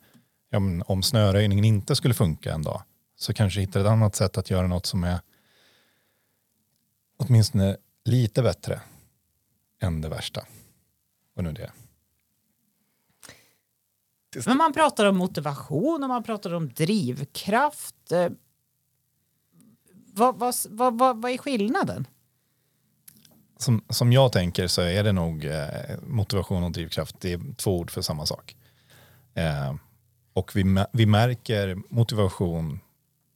ja, 0.51 0.61
men, 0.61 0.83
om 0.87 1.03
snöröjningen 1.03 1.65
inte 1.65 1.97
skulle 1.97 2.15
funka 2.15 2.55
en 2.55 2.63
dag. 2.63 2.83
Så 3.17 3.35
kanske 3.35 3.61
hitta 3.61 3.81
ett 3.81 3.87
annat 3.87 4.15
sätt 4.15 4.39
att 4.39 4.51
göra 4.51 4.67
något 4.67 4.87
som 4.87 5.05
är 5.05 5.21
åtminstone 7.17 7.77
lite 8.05 8.43
bättre 8.43 8.81
än 9.83 10.01
det 10.01 10.09
värsta. 10.09 10.47
Och 11.37 11.45
nu 11.45 11.53
det. 11.53 11.71
Men 14.47 14.57
man 14.57 14.73
pratar 14.73 15.07
om 15.07 15.17
motivation 15.17 16.03
och 16.03 16.09
man 16.09 16.23
pratar 16.23 16.55
om 16.55 16.69
drivkraft. 16.69 18.13
Eh, 18.13 18.29
Vad, 20.15 20.39
vad, 20.39 20.55
vad, 20.69 20.99
vad, 20.99 21.23
vad 21.23 21.33
är 21.33 21.39
skillnaden? 21.39 22.07
Som, 23.59 23.85
som 23.89 24.13
jag 24.13 24.33
tänker 24.33 24.67
så 24.67 24.83
är 24.83 25.05
det 25.05 25.13
nog 25.13 25.45
eh, 25.45 25.99
motivation 26.03 26.63
och 26.65 26.73
drivkraft, 26.73 27.21
det 27.21 27.33
är 27.33 27.55
två 27.55 27.79
ord 27.79 27.91
för 27.91 28.03
samma 28.03 28.27
sak. 28.27 28.57
Eh, 29.35 29.75
och 30.33 30.57
vi, 30.57 30.85
vi 30.93 31.07
märker 31.07 31.77
motivation 31.89 32.81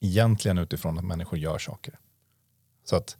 egentligen 0.00 0.59
utifrån 0.59 0.99
att 0.99 1.04
människor 1.04 1.38
gör 1.38 1.59
saker. 1.59 1.99
Så 2.85 2.97
att 2.97 3.16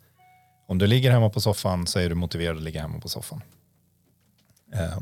om 0.67 0.79
du 0.79 0.87
ligger 0.87 1.11
hemma 1.11 1.31
på 1.31 1.41
soffan 1.41 1.87
så 1.87 1.99
är 1.99 2.09
du 2.09 2.15
motiverad 2.15 2.57
att 2.57 2.63
ligga 2.63 2.83
hemma 2.83 3.01
på 3.01 3.09
soffan. 3.09 3.43
Eh, 4.73 4.99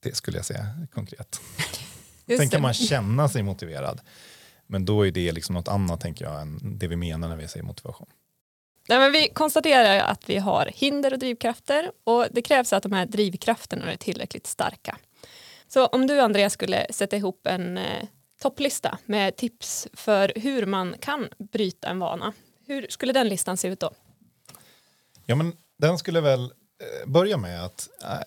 det 0.00 0.16
skulle 0.16 0.38
jag 0.38 0.44
säga 0.44 0.66
konkret. 0.92 1.40
Sen 2.26 2.50
kan 2.50 2.62
man 2.62 2.74
känna 2.74 3.28
sig 3.28 3.42
motiverad. 3.42 4.00
Men 4.66 4.84
då 4.84 5.06
är 5.06 5.10
det 5.10 5.32
liksom 5.32 5.54
något 5.54 5.68
annat 5.68 6.00
tänker 6.00 6.24
jag 6.24 6.40
än 6.40 6.78
det 6.78 6.88
vi 6.88 6.96
menar 6.96 7.28
när 7.28 7.36
vi 7.36 7.48
säger 7.48 7.64
motivation. 7.64 8.06
Nej, 8.88 8.98
men 8.98 9.12
vi 9.12 9.28
konstaterar 9.28 9.98
att 9.98 10.30
vi 10.30 10.38
har 10.38 10.70
hinder 10.74 11.12
och 11.12 11.18
drivkrafter 11.18 11.92
och 12.04 12.26
det 12.30 12.42
krävs 12.42 12.72
att 12.72 12.82
de 12.82 12.92
här 12.92 13.06
drivkrafterna 13.06 13.92
är 13.92 13.96
tillräckligt 13.96 14.46
starka. 14.46 14.96
Så 15.68 15.86
om 15.86 16.06
du 16.06 16.20
Andreas 16.20 16.52
skulle 16.52 16.86
sätta 16.90 17.16
ihop 17.16 17.46
en 17.46 17.78
eh, 17.78 18.04
topplista 18.40 18.98
med 19.06 19.36
tips 19.36 19.88
för 19.92 20.32
hur 20.36 20.66
man 20.66 20.94
kan 21.00 21.28
bryta 21.38 21.88
en 21.88 21.98
vana, 21.98 22.32
hur 22.66 22.86
skulle 22.90 23.12
den 23.12 23.28
listan 23.28 23.56
se 23.56 23.68
ut 23.68 23.80
då? 23.80 23.90
Ja, 25.26 25.34
men 25.36 25.52
den 25.78 25.98
skulle 25.98 26.20
väl 26.20 26.44
eh, 26.44 27.10
börja 27.10 27.36
med 27.36 27.64
att, 27.64 27.88
eh, 28.02 28.22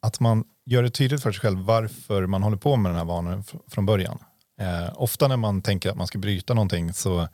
att 0.00 0.20
man 0.20 0.44
gör 0.64 0.82
det 0.82 0.90
tydligt 0.90 1.22
för 1.22 1.32
sig 1.32 1.40
själv 1.40 1.58
varför 1.58 2.26
man 2.26 2.42
håller 2.42 2.56
på 2.56 2.76
med 2.76 2.90
den 2.92 2.98
här 2.98 3.04
vanan 3.04 3.44
från 3.66 3.86
början. 3.86 4.18
Eh, 4.60 4.92
ofta 4.94 5.28
när 5.28 5.36
man 5.36 5.62
tänker 5.62 5.90
att 5.90 5.96
man 5.96 6.06
ska 6.06 6.18
bryta 6.18 6.54
någonting 6.54 6.92
så 6.92 7.28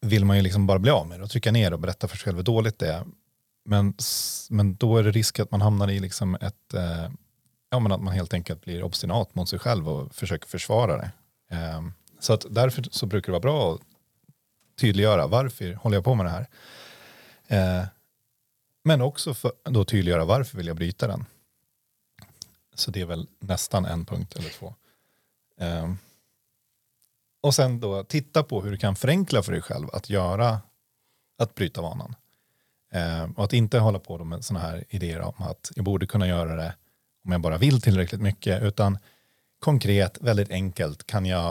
vill 0.00 0.24
man 0.24 0.36
ju 0.36 0.42
liksom 0.42 0.66
bara 0.66 0.78
bli 0.78 0.90
av 0.90 1.06
med 1.06 1.20
det 1.20 1.24
och 1.24 1.30
trycka 1.30 1.52
ner 1.52 1.72
och 1.72 1.80
berätta 1.80 2.08
för 2.08 2.16
sig 2.16 2.24
själv 2.24 2.36
hur 2.36 2.44
dåligt 2.44 2.78
det 2.78 2.92
är. 2.92 3.04
Men, 3.64 3.94
men 4.50 4.76
då 4.76 4.96
är 4.96 5.02
det 5.02 5.10
risk 5.10 5.38
att 5.38 5.50
man 5.50 5.60
hamnar 5.60 5.90
i 5.90 6.00
liksom 6.00 6.34
ett, 6.34 6.74
eh, 6.74 7.10
ja 7.70 7.78
men 7.78 7.92
att 7.92 8.00
man 8.00 8.14
helt 8.14 8.34
enkelt 8.34 8.64
blir 8.64 8.82
obstinat 8.82 9.34
mot 9.34 9.48
sig 9.48 9.58
själv 9.58 9.88
och 9.88 10.14
försöker 10.14 10.48
försvara 10.48 10.96
det. 10.96 11.10
Eh, 11.50 11.82
så 12.20 12.32
att 12.32 12.46
därför 12.50 12.84
så 12.90 13.06
brukar 13.06 13.26
det 13.26 13.32
vara 13.32 13.40
bra 13.40 13.74
att 13.74 13.80
tydliggöra 14.80 15.26
varför 15.26 15.72
håller 15.74 15.96
jag 15.96 16.04
på 16.04 16.14
med 16.14 16.26
det 16.26 16.30
här. 16.30 16.46
Eh, 17.46 17.86
men 18.84 19.00
också 19.00 19.34
för 19.34 19.52
då 19.64 19.84
tydliggöra 19.84 20.24
varför 20.24 20.56
vill 20.56 20.66
jag 20.66 20.76
bryta 20.76 21.06
den. 21.06 21.24
Så 22.78 22.90
det 22.90 23.00
är 23.00 23.06
väl 23.06 23.28
nästan 23.38 23.84
en 23.84 24.04
punkt 24.04 24.36
eller 24.36 24.50
två. 24.50 24.74
Um, 25.60 25.98
och 27.40 27.54
sen 27.54 27.80
då 27.80 28.04
titta 28.04 28.42
på 28.42 28.62
hur 28.62 28.70
du 28.70 28.76
kan 28.76 28.96
förenkla 28.96 29.42
för 29.42 29.52
dig 29.52 29.62
själv 29.62 29.88
att 29.92 30.10
göra, 30.10 30.60
att 31.38 31.54
bryta 31.54 31.82
vanan. 31.82 32.14
Um, 32.92 33.32
och 33.32 33.44
att 33.44 33.52
inte 33.52 33.78
hålla 33.78 33.98
på 33.98 34.24
med 34.24 34.44
sådana 34.44 34.66
här 34.66 34.84
idéer 34.88 35.20
om 35.20 35.34
att 35.38 35.72
jag 35.74 35.84
borde 35.84 36.06
kunna 36.06 36.28
göra 36.28 36.56
det 36.56 36.74
om 37.24 37.32
jag 37.32 37.40
bara 37.40 37.58
vill 37.58 37.80
tillräckligt 37.80 38.20
mycket, 38.20 38.62
utan 38.62 38.98
konkret, 39.58 40.18
väldigt 40.20 40.50
enkelt 40.50 41.06
kan 41.06 41.26
jag 41.26 41.50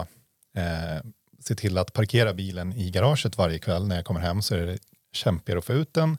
eh, 0.56 1.02
se 1.40 1.56
till 1.56 1.78
att 1.78 1.94
parkera 1.94 2.34
bilen 2.34 2.74
i 2.74 2.92
garaget 2.92 3.38
varje 3.38 3.60
kväll 3.60 3.88
när 3.88 3.96
jag 3.96 4.06
kommer 4.06 4.20
hem 4.20 4.42
så 4.42 4.56
är 4.56 4.66
det 4.66 4.78
kämpigare 5.12 5.60
att 5.60 5.66
få 5.66 5.74
ut 5.74 5.94
den. 5.94 6.18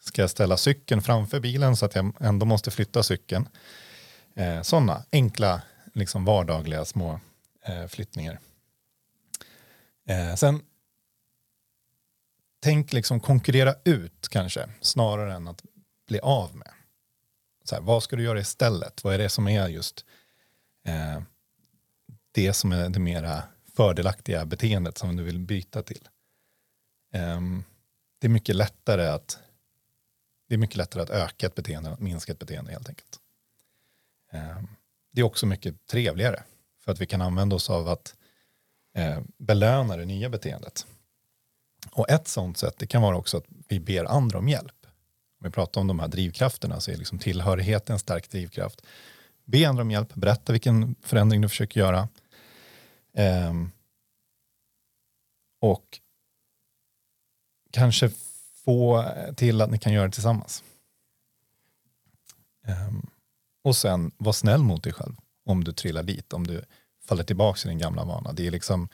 Ska 0.00 0.22
jag 0.22 0.30
ställa 0.30 0.56
cykeln 0.56 1.02
framför 1.02 1.40
bilen 1.40 1.76
så 1.76 1.86
att 1.86 1.94
jag 1.94 2.12
ändå 2.20 2.46
måste 2.46 2.70
flytta 2.70 3.02
cykeln. 3.02 3.48
Eh, 4.34 4.62
Sådana 4.62 5.04
enkla, 5.12 5.62
liksom 5.94 6.24
vardagliga 6.24 6.84
små 6.84 7.20
eh, 7.64 7.86
flyttningar. 7.86 8.38
Eh, 10.06 10.34
sen 10.34 10.62
tänk 12.60 12.92
liksom 12.92 13.20
konkurrera 13.20 13.74
ut 13.84 14.28
kanske 14.28 14.68
snarare 14.80 15.34
än 15.34 15.48
att 15.48 15.62
bli 16.08 16.20
av 16.20 16.56
med. 16.56 16.70
Så 17.64 17.74
här, 17.74 17.82
vad 17.82 18.02
ska 18.02 18.16
du 18.16 18.22
göra 18.22 18.40
istället? 18.40 19.04
Vad 19.04 19.14
är 19.14 19.18
det 19.18 19.28
som 19.28 19.48
är 19.48 19.68
just 19.68 20.04
eh, 20.84 21.22
det 22.32 22.52
som 22.52 22.72
är 22.72 22.88
det 22.88 23.00
mera 23.00 23.42
fördelaktiga 23.76 24.44
beteendet 24.46 24.98
som 24.98 25.16
du 25.16 25.22
vill 25.22 25.38
byta 25.38 25.82
till? 25.82 26.08
Ehm, 27.12 27.64
det 28.18 28.26
är 28.26 28.28
mycket 28.28 28.56
lättare 28.56 29.06
att 29.06 29.38
det 30.48 30.54
är 30.54 30.58
mycket 30.58 30.76
lättare 30.76 31.02
att 31.02 31.10
öka 31.10 31.46
ett 31.46 31.54
beteende 31.54 31.88
än 31.88 31.94
att 31.94 32.00
minska 32.00 32.32
ett 32.32 32.38
beteende 32.38 32.72
helt 32.72 32.88
enkelt. 32.88 33.19
Ehm, 34.30 34.68
det 35.12 35.20
är 35.20 35.24
också 35.24 35.46
mycket 35.46 35.86
trevligare 35.86 36.42
för 36.84 36.92
att 36.92 37.00
vi 37.00 37.06
kan 37.06 37.22
använda 37.22 37.56
oss 37.56 37.70
av 37.70 37.88
att 37.88 38.14
eh, 38.94 39.20
belöna 39.38 39.96
det 39.96 40.04
nya 40.04 40.28
beteendet. 40.28 40.86
Och 41.92 42.10
ett 42.10 42.28
sånt 42.28 42.58
sätt 42.58 42.74
det 42.78 42.86
kan 42.86 43.02
vara 43.02 43.16
också 43.16 43.36
att 43.36 43.44
vi 43.68 43.80
ber 43.80 44.04
andra 44.04 44.38
om 44.38 44.48
hjälp. 44.48 44.86
Om 45.40 45.44
vi 45.44 45.50
pratar 45.50 45.80
om 45.80 45.86
de 45.86 46.00
här 46.00 46.08
drivkrafterna 46.08 46.80
så 46.80 46.90
är 46.90 46.96
liksom 46.96 47.18
tillhörighet 47.18 47.90
en 47.90 47.98
stark 47.98 48.30
drivkraft. 48.30 48.86
Be 49.44 49.68
andra 49.68 49.82
om 49.82 49.90
hjälp, 49.90 50.14
berätta 50.14 50.52
vilken 50.52 50.94
förändring 51.02 51.40
du 51.40 51.48
försöker 51.48 51.80
göra. 51.80 52.08
Ehm, 53.14 53.70
och 55.60 56.00
kanske 57.70 58.10
få 58.64 59.04
till 59.36 59.60
att 59.60 59.70
ni 59.70 59.78
kan 59.78 59.92
göra 59.92 60.06
det 60.06 60.12
tillsammans. 60.12 60.64
Ehm, 62.66 63.10
och 63.62 63.76
sen 63.76 64.10
var 64.16 64.32
snäll 64.32 64.62
mot 64.62 64.82
dig 64.82 64.92
själv 64.92 65.16
om 65.44 65.64
du 65.64 65.72
trillar 65.72 66.02
dit, 66.02 66.32
om 66.32 66.46
du 66.46 66.64
faller 67.04 67.24
tillbaka 67.24 67.68
i 67.68 67.68
din 67.68 67.78
gamla 67.78 68.04
vana. 68.04 68.32
Det 68.32 68.46
är 68.46 68.50
liksom 68.50 68.88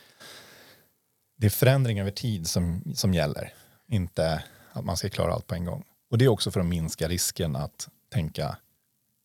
det 1.37 1.47
är 1.47 1.51
förändring 1.51 2.01
över 2.01 2.11
tid 2.11 2.47
som, 2.49 2.83
som 2.95 3.15
gäller, 3.15 3.55
inte 3.87 4.45
att 4.73 4.85
man 4.85 4.97
ska 4.97 5.09
klara 5.09 5.33
allt 5.33 5.47
på 5.47 5.55
en 5.55 5.65
gång. 5.65 5.85
Och 6.11 6.19
det 6.19 6.25
är 6.25 6.29
också 6.29 6.51
för 6.51 6.61
att 6.61 6.67
minska 6.67 7.09
risken 7.09 7.57
att 7.57 7.89
tänka, 8.09 8.57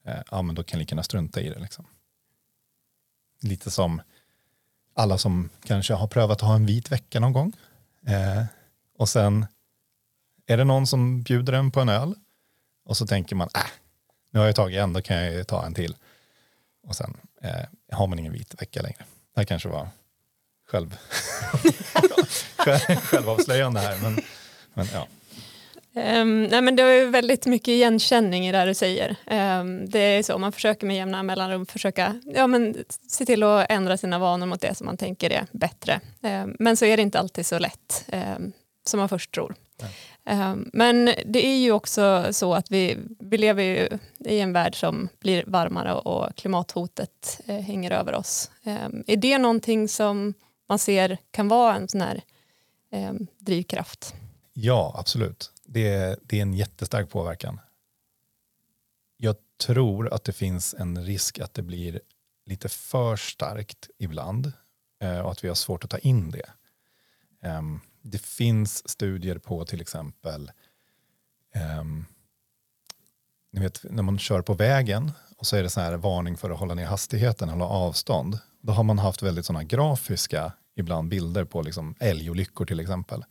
eh, 0.05 0.21
ja 0.31 0.41
men 0.41 0.55
då 0.55 0.63
kan 0.63 0.77
jag 0.77 0.79
lika 0.79 0.93
gärna 0.93 1.03
strunta 1.03 1.41
i 1.41 1.49
det. 1.49 1.59
Liksom. 1.59 1.85
Lite 3.41 3.71
som 3.71 4.01
alla 4.93 5.17
som 5.17 5.49
kanske 5.63 5.93
har 5.93 6.07
prövat 6.07 6.37
att 6.37 6.47
ha 6.47 6.55
en 6.55 6.65
vit 6.65 6.91
vecka 6.91 7.19
någon 7.19 7.33
gång. 7.33 7.53
Eh, 8.05 8.45
och 8.97 9.09
sen 9.09 9.45
är 10.45 10.57
det 10.57 10.63
någon 10.63 10.87
som 10.87 11.21
bjuder 11.21 11.53
en 11.53 11.71
på 11.71 11.79
en 11.79 11.89
öl 11.89 12.15
och 12.85 12.97
så 12.97 13.07
tänker 13.07 13.35
man, 13.35 13.49
äh, 13.55 13.61
nu 14.31 14.39
har 14.39 14.47
jag 14.47 14.55
tagit 14.55 14.79
en, 14.79 14.93
då 14.93 15.01
kan 15.01 15.17
jag 15.17 15.33
ju 15.33 15.43
ta 15.43 15.65
en 15.65 15.73
till. 15.73 15.95
Och 16.87 16.95
sen 16.95 17.17
eh, 17.41 17.51
har 17.91 18.07
man 18.07 18.19
ingen 18.19 18.33
vit 18.33 18.61
vecka 18.61 18.81
längre. 18.81 19.05
Det 19.33 19.39
här 19.39 19.45
kanske 19.45 19.69
var 19.69 19.87
själv, 20.67 20.97
själv, 22.57 22.99
självavslöjande 22.99 23.79
här, 23.79 23.97
men, 24.01 24.19
men 24.73 24.87
ja. 24.93 25.07
Ehm, 25.95 26.43
nej 26.43 26.61
men 26.61 26.75
det 26.75 26.83
är 26.83 27.05
väldigt 27.05 27.45
mycket 27.45 27.67
igenkänning 27.67 28.47
i 28.47 28.51
det 28.51 28.65
du 28.65 28.73
säger. 28.73 29.15
Ehm, 29.25 29.89
det 29.89 29.99
är 29.99 30.23
så, 30.23 30.37
man 30.37 30.51
försöker 30.51 30.87
med 30.87 30.95
jämna 30.95 31.23
mellanrum 31.23 31.65
försöka 31.65 32.21
ja, 32.25 32.47
men, 32.47 32.75
se 33.07 33.25
till 33.25 33.43
att 33.43 33.65
ändra 33.69 33.97
sina 33.97 34.19
vanor 34.19 34.47
mot 34.47 34.61
det 34.61 34.75
som 34.75 34.85
man 34.85 34.97
tänker 34.97 35.29
är 35.29 35.45
bättre. 35.51 36.01
Ehm, 36.21 36.55
men 36.59 36.77
så 36.77 36.85
är 36.85 36.97
det 36.97 37.03
inte 37.03 37.19
alltid 37.19 37.45
så 37.45 37.59
lätt 37.59 38.05
som 38.85 38.99
man 38.99 39.09
först 39.09 39.31
tror. 39.31 39.55
Ehm, 39.81 39.89
Ehm, 40.25 40.69
men 40.73 41.05
det 41.25 41.45
är 41.45 41.57
ju 41.57 41.71
också 41.71 42.27
så 42.31 42.53
att 42.53 42.71
vi, 42.71 42.97
vi 43.19 43.37
lever 43.37 43.63
ju 43.63 43.99
i 44.19 44.39
en 44.39 44.53
värld 44.53 44.79
som 44.79 45.09
blir 45.19 45.43
varmare 45.47 45.93
och 45.93 46.35
klimathotet 46.35 47.41
eh, 47.45 47.59
hänger 47.59 47.91
över 47.91 48.13
oss. 48.13 48.51
Ehm, 48.63 49.03
är 49.07 49.17
det 49.17 49.37
någonting 49.37 49.87
som 49.87 50.33
man 50.69 50.79
ser 50.79 51.17
kan 51.31 51.47
vara 51.47 51.75
en 51.75 51.87
sån 51.87 52.01
här 52.01 52.21
ehm, 52.91 53.27
drivkraft? 53.37 54.13
Ja, 54.53 54.95
absolut. 54.97 55.51
Det 55.65 55.87
är, 55.87 56.17
det 56.23 56.37
är 56.37 56.41
en 56.41 56.53
jättestark 56.53 57.09
påverkan. 57.09 57.59
Jag 59.17 59.35
tror 59.65 60.13
att 60.13 60.23
det 60.23 60.33
finns 60.33 60.73
en 60.73 61.05
risk 61.05 61.39
att 61.39 61.53
det 61.53 61.61
blir 61.61 62.01
lite 62.45 62.69
för 62.69 63.15
starkt 63.15 63.89
ibland 63.97 64.51
eh, 65.01 65.19
och 65.19 65.31
att 65.31 65.43
vi 65.43 65.47
har 65.47 65.55
svårt 65.55 65.83
att 65.83 65.89
ta 65.89 65.97
in 65.97 66.31
det. 66.31 66.49
Det 68.01 68.21
finns 68.21 68.89
studier 68.89 69.37
på 69.37 69.65
till 69.65 69.81
exempel 69.81 70.51
um, 71.79 72.05
ni 73.51 73.61
vet, 73.61 73.83
när 73.89 74.03
man 74.03 74.19
kör 74.19 74.41
på 74.41 74.53
vägen 74.53 75.11
och 75.37 75.45
så 75.45 75.55
är 75.55 75.63
det 75.63 75.69
så 75.69 75.81
här 75.81 75.97
varning 75.97 76.37
för 76.37 76.49
att 76.49 76.59
hålla 76.59 76.73
ner 76.73 76.85
hastigheten, 76.85 77.49
hålla 77.49 77.65
avstånd. 77.65 78.39
Då 78.61 78.73
har 78.73 78.83
man 78.83 78.99
haft 78.99 79.21
väldigt 79.21 79.45
sådana 79.45 79.63
grafiska 79.63 80.53
ibland 80.75 81.09
bilder 81.09 81.45
på 81.45 81.61
liksom 81.61 81.95
älgolyckor 81.99 82.65
till 82.65 82.79
exempel. 82.79 83.23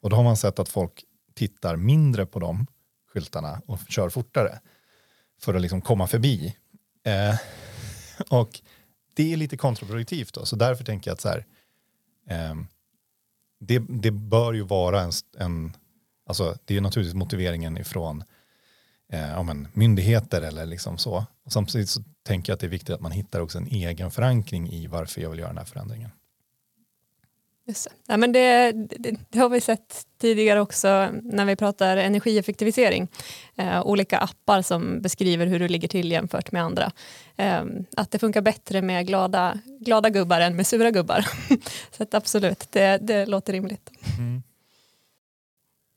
Och 0.00 0.10
då 0.10 0.16
har 0.16 0.24
man 0.24 0.36
sett 0.36 0.58
att 0.58 0.68
folk 0.68 1.04
tittar 1.34 1.76
mindre 1.76 2.26
på 2.26 2.38
de 2.38 2.66
skyltarna 3.12 3.62
och 3.66 3.78
kör 3.88 4.08
fortare 4.08 4.60
för 5.40 5.54
att 5.54 5.62
liksom 5.62 5.80
komma 5.80 6.06
förbi. 6.06 6.56
Eh, 7.04 7.38
och 8.30 8.60
det 9.14 9.32
är 9.32 9.36
lite 9.36 9.56
kontraproduktivt 9.56 10.34
då, 10.34 10.44
så 10.44 10.56
därför 10.56 10.84
tänker 10.84 11.10
jag 11.10 11.14
att 11.14 11.20
så 11.20 11.28
här, 11.28 11.46
eh, 12.28 12.54
det, 13.66 13.82
det 13.88 14.10
bör 14.10 14.52
ju 14.52 14.62
vara 14.62 15.00
en, 15.00 15.12
en 15.38 15.76
alltså 16.26 16.56
det 16.64 16.76
är 16.76 16.80
naturligtvis 16.80 17.14
motiveringen 17.14 17.78
ifrån 17.78 18.24
eh, 19.12 19.30
ja, 19.30 19.42
men, 19.42 19.68
myndigheter 19.72 20.42
eller 20.42 20.66
liksom 20.66 20.98
så. 20.98 21.26
Och 21.44 21.52
samtidigt 21.52 21.90
så 21.90 22.02
tänker 22.22 22.50
jag 22.52 22.54
att 22.54 22.60
det 22.60 22.66
är 22.66 22.70
viktigt 22.70 22.94
att 22.94 23.00
man 23.00 23.12
hittar 23.12 23.40
också 23.40 23.58
en 23.58 23.66
egen 23.66 24.10
förankring 24.10 24.70
i 24.70 24.86
varför 24.86 25.20
jag 25.20 25.30
vill 25.30 25.38
göra 25.38 25.48
den 25.48 25.58
här 25.58 25.64
förändringen. 25.64 26.10
Just. 27.68 27.88
Ja, 28.06 28.16
men 28.16 28.32
det, 28.32 28.72
det, 28.72 29.16
det, 29.30 29.38
har 29.38 29.48
vi 29.48 29.60
sett 29.60 30.06
tidigare 30.18 30.60
också 30.60 31.08
när 31.22 31.44
vi 31.44 31.56
pratar 31.56 31.96
energieffektivisering. 31.96 33.08
Eh, 33.56 33.86
olika 33.86 34.18
appar 34.18 34.62
som 34.62 35.02
beskriver 35.02 35.46
hur 35.46 35.58
du 35.58 35.68
ligger 35.68 35.88
till 35.88 36.12
jämfört 36.12 36.52
med 36.52 36.62
andra. 36.62 36.92
Eh, 37.36 37.64
att 37.96 38.10
det 38.10 38.18
funkar 38.18 38.40
bättre 38.40 38.82
med 38.82 39.06
glada, 39.06 39.58
glada 39.80 40.10
gubbar 40.10 40.40
än 40.40 40.56
med 40.56 40.66
sura 40.66 40.90
gubbar. 40.90 41.26
Så 41.96 42.02
att 42.02 42.14
absolut, 42.14 42.66
det, 42.70 42.98
det 43.02 43.26
låter 43.26 43.52
rimligt. 43.52 43.90
Mm. 44.18 44.42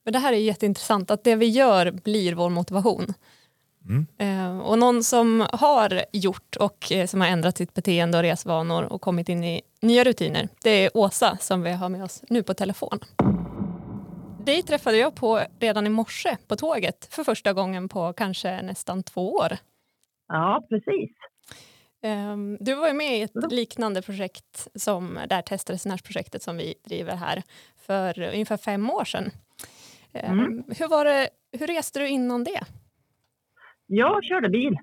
Men 0.04 0.12
det 0.12 0.18
här 0.18 0.32
är 0.32 0.36
jätteintressant, 0.36 1.10
att 1.10 1.24
det 1.24 1.36
vi 1.36 1.46
gör 1.46 1.90
blir 1.90 2.34
vår 2.34 2.50
motivation. 2.50 3.14
Mm. 3.88 4.60
Och 4.60 4.78
någon 4.78 5.04
som 5.04 5.46
har 5.52 6.04
gjort 6.12 6.56
och 6.56 6.92
eh, 6.92 7.06
som 7.06 7.20
har 7.20 7.28
ändrat 7.28 7.56
sitt 7.56 7.74
beteende 7.74 8.18
och 8.18 8.24
resvanor 8.24 8.82
och 8.82 9.00
kommit 9.00 9.28
in 9.28 9.44
i 9.44 9.62
nya 9.80 10.04
rutiner, 10.04 10.48
det 10.62 10.70
är 10.70 10.96
Åsa 10.96 11.36
som 11.40 11.62
vi 11.62 11.72
har 11.72 11.88
med 11.88 12.04
oss 12.04 12.22
nu 12.28 12.42
på 12.42 12.54
telefon. 12.54 12.98
Dig 14.44 14.62
träffade 14.62 14.96
jag 14.96 15.14
på 15.14 15.42
redan 15.60 15.86
i 15.86 15.90
morse 15.90 16.36
på 16.46 16.56
tåget 16.56 17.08
för 17.10 17.24
första 17.24 17.52
gången 17.52 17.88
på 17.88 18.12
kanske 18.12 18.62
nästan 18.62 19.02
två 19.02 19.32
år. 19.32 19.56
Ja, 20.28 20.66
precis. 20.68 21.10
Ehm, 22.02 22.56
du 22.60 22.74
var 22.74 22.88
ju 22.88 22.94
med 22.94 23.18
i 23.18 23.22
ett 23.22 23.52
liknande 23.52 24.02
projekt 24.02 24.68
som 24.74 25.18
det 25.28 25.34
här 25.34 25.42
testresenärsprojektet 25.42 26.42
som 26.42 26.56
vi 26.56 26.74
driver 26.84 27.16
här 27.16 27.42
för 27.76 28.22
ungefär 28.22 28.56
fem 28.56 28.90
år 28.90 29.04
sedan. 29.04 29.30
Ehm, 30.12 30.38
mm. 30.40 30.64
Hur, 30.78 30.88
var 30.88 31.04
det, 31.04 31.28
hur 31.52 31.66
reste 31.66 31.98
du 31.98 32.08
innan 32.08 32.44
det? 32.44 32.60
Jag 33.92 34.24
körde 34.24 34.48
bil. 34.48 34.76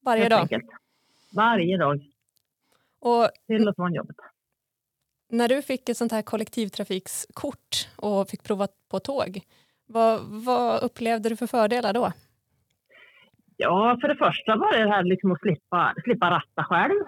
Varje 0.00 0.28
dag? 0.28 0.40
Enkelt. 0.40 0.64
Varje 1.36 1.76
dag. 1.76 2.00
Och 3.00 3.30
Till 3.46 3.68
och 3.68 3.76
från 3.76 3.94
jobbet. 3.94 4.16
När 5.28 5.48
du 5.48 5.62
fick 5.62 5.88
ett 5.88 5.96
sånt 5.96 6.12
här 6.12 6.22
kollektivtrafikskort 6.22 7.88
och 7.96 8.28
fick 8.28 8.42
prova 8.42 8.68
på 8.90 9.00
tåg, 9.00 9.40
vad, 9.86 10.20
vad 10.22 10.82
upplevde 10.82 11.28
du 11.28 11.36
för 11.36 11.46
fördelar 11.46 11.92
då? 11.92 12.12
Ja, 13.56 13.98
för 14.00 14.08
det 14.08 14.16
första 14.16 14.56
var 14.56 14.78
det 14.78 14.90
här 14.90 15.04
liksom 15.04 15.32
att 15.32 15.40
slippa, 15.40 15.94
slippa 16.04 16.30
ratta 16.30 16.64
själv. 16.64 17.00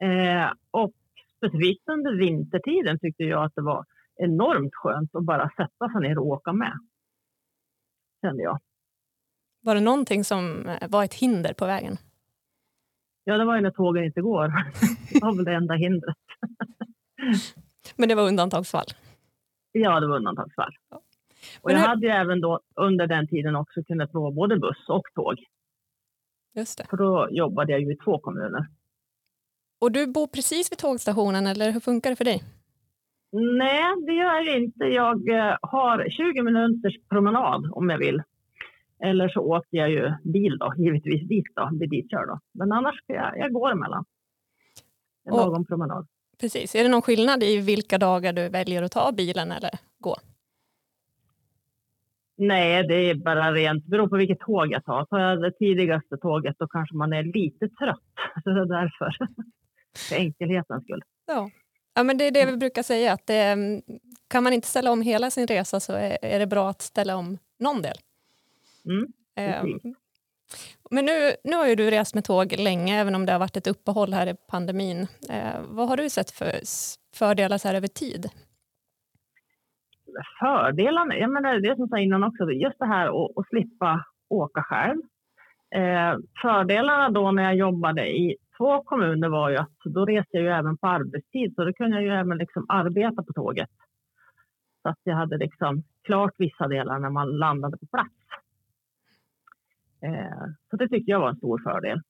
Eh, 0.00 0.52
och 0.70 0.92
specifikt 1.36 1.88
under 1.88 2.18
vintertiden 2.18 2.98
tyckte 2.98 3.24
jag 3.24 3.44
att 3.44 3.54
det 3.54 3.62
var 3.62 3.84
enormt 4.16 4.74
skönt 4.74 5.14
att 5.14 5.24
bara 5.24 5.50
sätta 5.56 5.88
sig 5.92 6.00
ner 6.00 6.18
och 6.18 6.26
åka 6.26 6.52
med. 6.52 6.78
Kände 8.22 8.42
jag. 8.42 8.58
Var 9.60 9.74
det 9.74 9.80
någonting 9.80 10.24
som 10.24 10.66
eh, 10.66 10.88
var 10.88 11.04
ett 11.04 11.14
hinder 11.14 11.52
på 11.52 11.66
vägen? 11.66 11.96
Ja, 13.24 13.38
det 13.38 13.44
var 13.44 13.56
ju 13.56 13.62
när 13.62 13.70
tågen 13.70 14.04
inte 14.04 14.20
går. 14.20 14.48
Det 15.12 15.20
var 15.22 15.36
väl 15.36 15.44
det 15.44 15.54
enda 15.54 15.74
hindret. 15.74 16.16
Men 17.96 18.08
det 18.08 18.14
var 18.14 18.28
undantagsfall? 18.28 18.86
Ja, 19.72 20.00
det 20.00 20.06
var 20.06 20.16
undantagsfall. 20.16 20.76
Ja. 20.90 21.02
Och 21.60 21.72
jag 21.72 21.78
hade 21.78 22.06
ju 22.06 22.12
även 22.12 22.40
då 22.40 22.60
under 22.74 23.06
den 23.06 23.28
tiden 23.28 23.56
också 23.56 23.82
kunnat 23.82 24.12
prova 24.12 24.30
både 24.30 24.58
buss 24.58 24.88
och 24.88 25.02
tåg. 25.14 25.34
Just 26.54 26.78
det. 26.78 26.86
För 26.90 26.96
då 26.96 27.28
jobbade 27.30 27.72
jag 27.72 27.80
ju 27.80 27.92
i 27.92 27.96
två 27.96 28.18
kommuner. 28.18 28.66
Och 29.80 29.92
du 29.92 30.06
bor 30.06 30.26
precis 30.26 30.72
vid 30.72 30.78
tågstationen 30.78 31.46
eller 31.46 31.70
hur 31.70 31.80
funkar 31.80 32.10
det 32.10 32.16
för 32.16 32.24
dig? 32.24 32.42
Nej, 33.32 33.94
det 34.06 34.12
gör 34.12 34.34
jag 34.34 34.56
inte. 34.56 34.84
Jag 34.84 35.28
eh, 35.28 35.56
har 35.62 36.08
20 36.10 36.42
minuters 36.42 36.94
promenad 37.08 37.70
om 37.72 37.90
jag 37.90 37.98
vill. 37.98 38.22
Eller 39.00 39.28
så 39.28 39.40
åker 39.40 39.78
jag 39.78 39.90
ju 39.90 40.12
bil 40.24 40.58
då, 40.58 40.74
givetvis 40.76 41.28
dit 41.28 41.46
då, 41.54 41.68
blir 41.72 41.88
ditkörd 41.88 42.28
då. 42.28 42.40
Men 42.52 42.72
annars 42.72 42.94
jag, 43.06 43.38
jag 43.38 43.52
går 43.52 43.72
emellan. 43.72 44.04
En 45.24 45.32
och, 45.32 45.38
lagom 45.38 45.64
promenad. 45.64 46.06
Precis. 46.40 46.74
Är 46.74 46.82
det 46.82 46.88
någon 46.88 47.02
skillnad 47.02 47.42
i 47.42 47.56
vilka 47.56 47.98
dagar 47.98 48.32
du 48.32 48.48
väljer 48.48 48.82
att 48.82 48.92
ta 48.92 49.12
bilen 49.12 49.52
eller 49.52 49.70
gå? 49.98 50.16
Nej, 52.36 52.86
det 52.88 52.94
är 52.94 53.14
bara 53.14 53.52
rent, 53.52 53.84
beror 53.84 54.08
på 54.08 54.16
vilket 54.16 54.40
tåg 54.40 54.72
jag 54.72 54.84
tar. 54.84 55.04
Tar 55.04 55.18
jag 55.18 55.42
det 55.42 55.52
tidigaste 55.52 56.16
tåget 56.16 56.56
då 56.58 56.68
kanske 56.68 56.96
man 56.96 57.12
är 57.12 57.22
lite 57.22 57.68
trött. 57.68 58.02
Så 58.44 58.50
det 58.50 58.60
är 58.60 58.64
därför. 58.64 59.16
För 60.08 60.16
enkelhetens 60.16 60.84
skull. 60.84 61.02
Ja. 61.26 61.50
ja, 61.94 62.02
men 62.02 62.18
det 62.18 62.24
är 62.24 62.30
det 62.30 62.46
vi 62.46 62.56
brukar 62.56 62.82
säga 62.82 63.12
att 63.12 63.26
det, 63.26 63.56
kan 64.28 64.44
man 64.44 64.52
inte 64.52 64.68
ställa 64.68 64.92
om 64.92 65.02
hela 65.02 65.30
sin 65.30 65.46
resa 65.46 65.80
så 65.80 65.92
är, 65.92 66.18
är 66.22 66.38
det 66.38 66.46
bra 66.46 66.70
att 66.70 66.82
ställa 66.82 67.16
om 67.16 67.38
någon 67.58 67.82
del. 67.82 67.96
Mm, 68.88 69.06
ehm, 69.36 69.94
men 70.90 71.04
nu, 71.04 71.32
nu 71.44 71.56
har 71.56 71.66
ju 71.66 71.74
du 71.74 71.90
rest 71.90 72.14
med 72.14 72.24
tåg 72.24 72.54
länge, 72.58 73.00
även 73.00 73.14
om 73.14 73.26
det 73.26 73.32
har 73.32 73.38
varit 73.38 73.56
ett 73.56 73.66
uppehåll 73.66 74.12
här 74.12 74.26
i 74.26 74.34
pandemin. 74.50 75.06
Eh, 75.30 75.60
vad 75.68 75.88
har 75.88 75.96
du 75.96 76.10
sett 76.10 76.30
för 76.30 76.52
fördelar 77.14 77.58
så 77.58 77.68
här 77.68 77.74
över 77.74 77.88
tid? 77.88 78.26
Fördelarna? 80.40 81.16
Jag 81.16 81.30
menar, 81.30 81.60
det 81.60 81.74
som 81.74 81.80
jag 81.82 81.88
sa 81.88 81.98
innan 81.98 82.24
också, 82.24 82.50
just 82.50 82.78
det 82.78 82.86
här 82.86 83.06
att, 83.40 83.48
slippa 83.48 84.04
åka 84.28 84.62
själv. 84.62 85.00
Eh, 85.74 86.18
fördelarna 86.42 87.10
då 87.10 87.30
när 87.30 87.42
jag 87.42 87.56
jobbade 87.56 88.08
i 88.08 88.36
två 88.58 88.82
kommuner 88.82 89.28
var 89.28 89.50
ju 89.50 89.56
att 89.56 89.78
då 89.84 90.04
reste 90.04 90.36
jag 90.36 90.42
ju 90.42 90.50
även 90.50 90.78
på 90.78 90.86
arbetstid, 90.86 91.54
så 91.54 91.64
då 91.64 91.72
kunde 91.72 91.96
jag 91.96 92.04
ju 92.04 92.10
även 92.10 92.38
liksom 92.38 92.66
arbeta 92.68 93.22
på 93.22 93.32
tåget. 93.32 93.70
Så 94.82 94.88
att 94.88 94.98
jag 95.02 95.16
hade 95.16 95.36
liksom 95.36 95.82
klart 96.04 96.34
vissa 96.38 96.68
delar 96.68 96.98
när 96.98 97.10
man 97.10 97.38
landade 97.38 97.76
på 97.78 97.86
plats. 97.86 98.17
Eh, 100.02 100.44
så 100.70 100.76
det 100.76 100.88
tycker 100.88 101.12
jag 101.12 101.20
var 101.20 101.28
en 101.28 101.36
stor 101.36 101.62
fördel. 101.64 102.00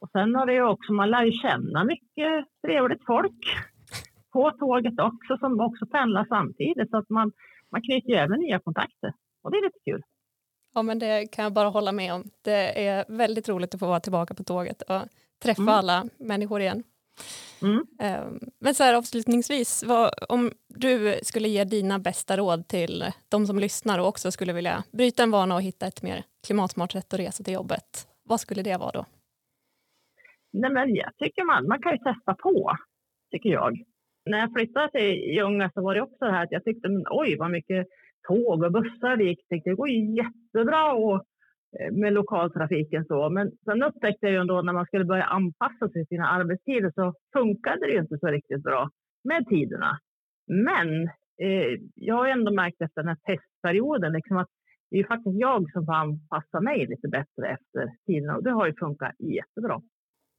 Och 0.00 0.10
sen 0.10 0.34
har 0.34 0.46
det 0.46 0.52
ju 0.52 0.62
också, 0.62 0.92
man 0.92 1.10
lär 1.10 1.24
ju 1.24 1.32
känna 1.32 1.84
mycket 1.84 2.46
trevligt 2.66 3.04
folk 3.06 3.40
på 4.32 4.50
tåget 4.50 5.00
också 5.00 5.36
som 5.38 5.60
också 5.60 5.86
pendlar 5.86 6.26
samtidigt 6.28 6.90
så 6.90 6.96
att 6.96 7.10
man, 7.10 7.32
man 7.70 7.82
knyter 7.82 8.08
ju 8.08 8.14
även 8.14 8.40
nya 8.40 8.58
kontakter 8.58 9.12
och 9.42 9.50
det 9.50 9.56
är 9.56 9.62
lite 9.62 9.78
kul. 9.84 10.02
Ja 10.74 10.82
men 10.82 10.98
det 10.98 11.26
kan 11.32 11.42
jag 11.42 11.52
bara 11.52 11.68
hålla 11.68 11.92
med 11.92 12.14
om. 12.14 12.24
Det 12.42 12.86
är 12.86 13.04
väldigt 13.08 13.48
roligt 13.48 13.74
att 13.74 13.80
få 13.80 13.86
vara 13.86 14.00
tillbaka 14.00 14.34
på 14.34 14.44
tåget 14.44 14.82
och 14.82 15.02
träffa 15.42 15.62
mm. 15.62 15.74
alla 15.74 16.04
människor 16.18 16.60
igen. 16.60 16.82
Mm. 17.62 17.86
Ehm, 18.00 18.40
men 18.60 18.74
så 18.74 18.84
här 18.84 18.94
avslutningsvis, 18.94 19.84
vad, 19.86 20.10
om 20.28 20.50
du 20.68 21.18
skulle 21.22 21.48
ge 21.48 21.64
dina 21.64 21.98
bästa 21.98 22.36
råd 22.36 22.68
till 22.68 23.04
de 23.28 23.46
som 23.46 23.58
lyssnar 23.58 23.98
och 23.98 24.08
också 24.08 24.30
skulle 24.30 24.52
vilja 24.52 24.84
bryta 24.92 25.22
en 25.22 25.30
vana 25.30 25.54
och 25.54 25.62
hitta 25.62 25.86
ett 25.86 26.02
mer 26.02 26.24
klimatsmart 26.46 26.92
sätt 26.92 27.14
att 27.14 27.20
resa 27.20 27.44
till 27.44 27.54
jobbet, 27.54 28.08
vad 28.22 28.40
skulle 28.40 28.62
det 28.62 28.76
vara 28.76 28.90
då? 28.90 29.04
Nej, 30.52 30.70
men 30.70 30.94
jag 30.94 31.16
tycker 31.16 31.44
man, 31.44 31.68
man 31.68 31.82
kan 31.82 31.92
ju 31.92 31.98
testa 31.98 32.34
på, 32.34 32.76
tycker 33.30 33.50
jag. 33.50 33.82
När 34.30 34.38
jag 34.38 34.52
flyttade 34.52 34.90
till 34.90 35.34
Ljunga 35.36 35.70
så 35.74 35.82
var 35.82 35.94
det 35.94 36.02
också 36.02 36.24
det 36.24 36.32
här 36.32 36.42
att 36.42 36.52
jag 36.52 36.64
tyckte, 36.64 36.88
men, 36.88 37.04
oj 37.10 37.36
vad 37.36 37.50
mycket 37.50 37.86
tåg 38.28 38.62
och 38.62 38.72
bussar 38.72 39.16
det 39.16 39.24
gick. 39.24 39.40
Det 39.48 39.74
går 39.74 39.88
ju 39.88 40.16
jättebra 40.16 40.92
Eh, 40.92 41.20
Eh, 41.80 41.92
med 41.92 42.12
lokaltrafiken. 42.12 43.04
Så. 43.04 43.30
Men 43.30 43.50
sen 43.64 43.82
upptäckte 43.82 44.26
jag 44.26 44.32
ju 44.32 44.38
ändå 44.38 44.62
när 44.62 44.72
man 44.72 44.86
skulle 44.86 45.04
börja 45.04 45.24
anpassa 45.24 45.88
sig 45.88 45.92
till 45.92 46.06
sina 46.06 46.28
arbetstider 46.28 46.92
så 46.94 47.14
funkade 47.32 47.86
det 47.86 47.92
ju 47.92 47.98
inte 47.98 48.18
så 48.18 48.26
riktigt 48.26 48.62
bra 48.62 48.90
med 49.24 49.46
tiderna. 49.48 49.98
Men 50.46 51.02
eh, 51.42 51.80
jag 51.94 52.14
har 52.14 52.26
ändå 52.26 52.52
märkt 52.52 52.80
efter 52.80 53.02
den 53.02 53.08
här 53.08 53.36
testperioden 53.36 54.12
liksom 54.12 54.36
att 54.36 54.48
det 54.90 54.96
är 54.96 54.98
ju 54.98 55.06
faktiskt 55.06 55.38
jag 55.38 55.70
som 55.72 55.86
får 55.86 55.94
anpassa 55.94 56.60
mig 56.60 56.86
lite 56.86 57.08
bättre 57.08 57.48
efter 57.48 57.90
tiderna 58.06 58.36
och 58.36 58.44
det 58.44 58.50
har 58.50 58.66
ju 58.66 58.74
funkat 58.74 59.14
jättebra. 59.18 59.80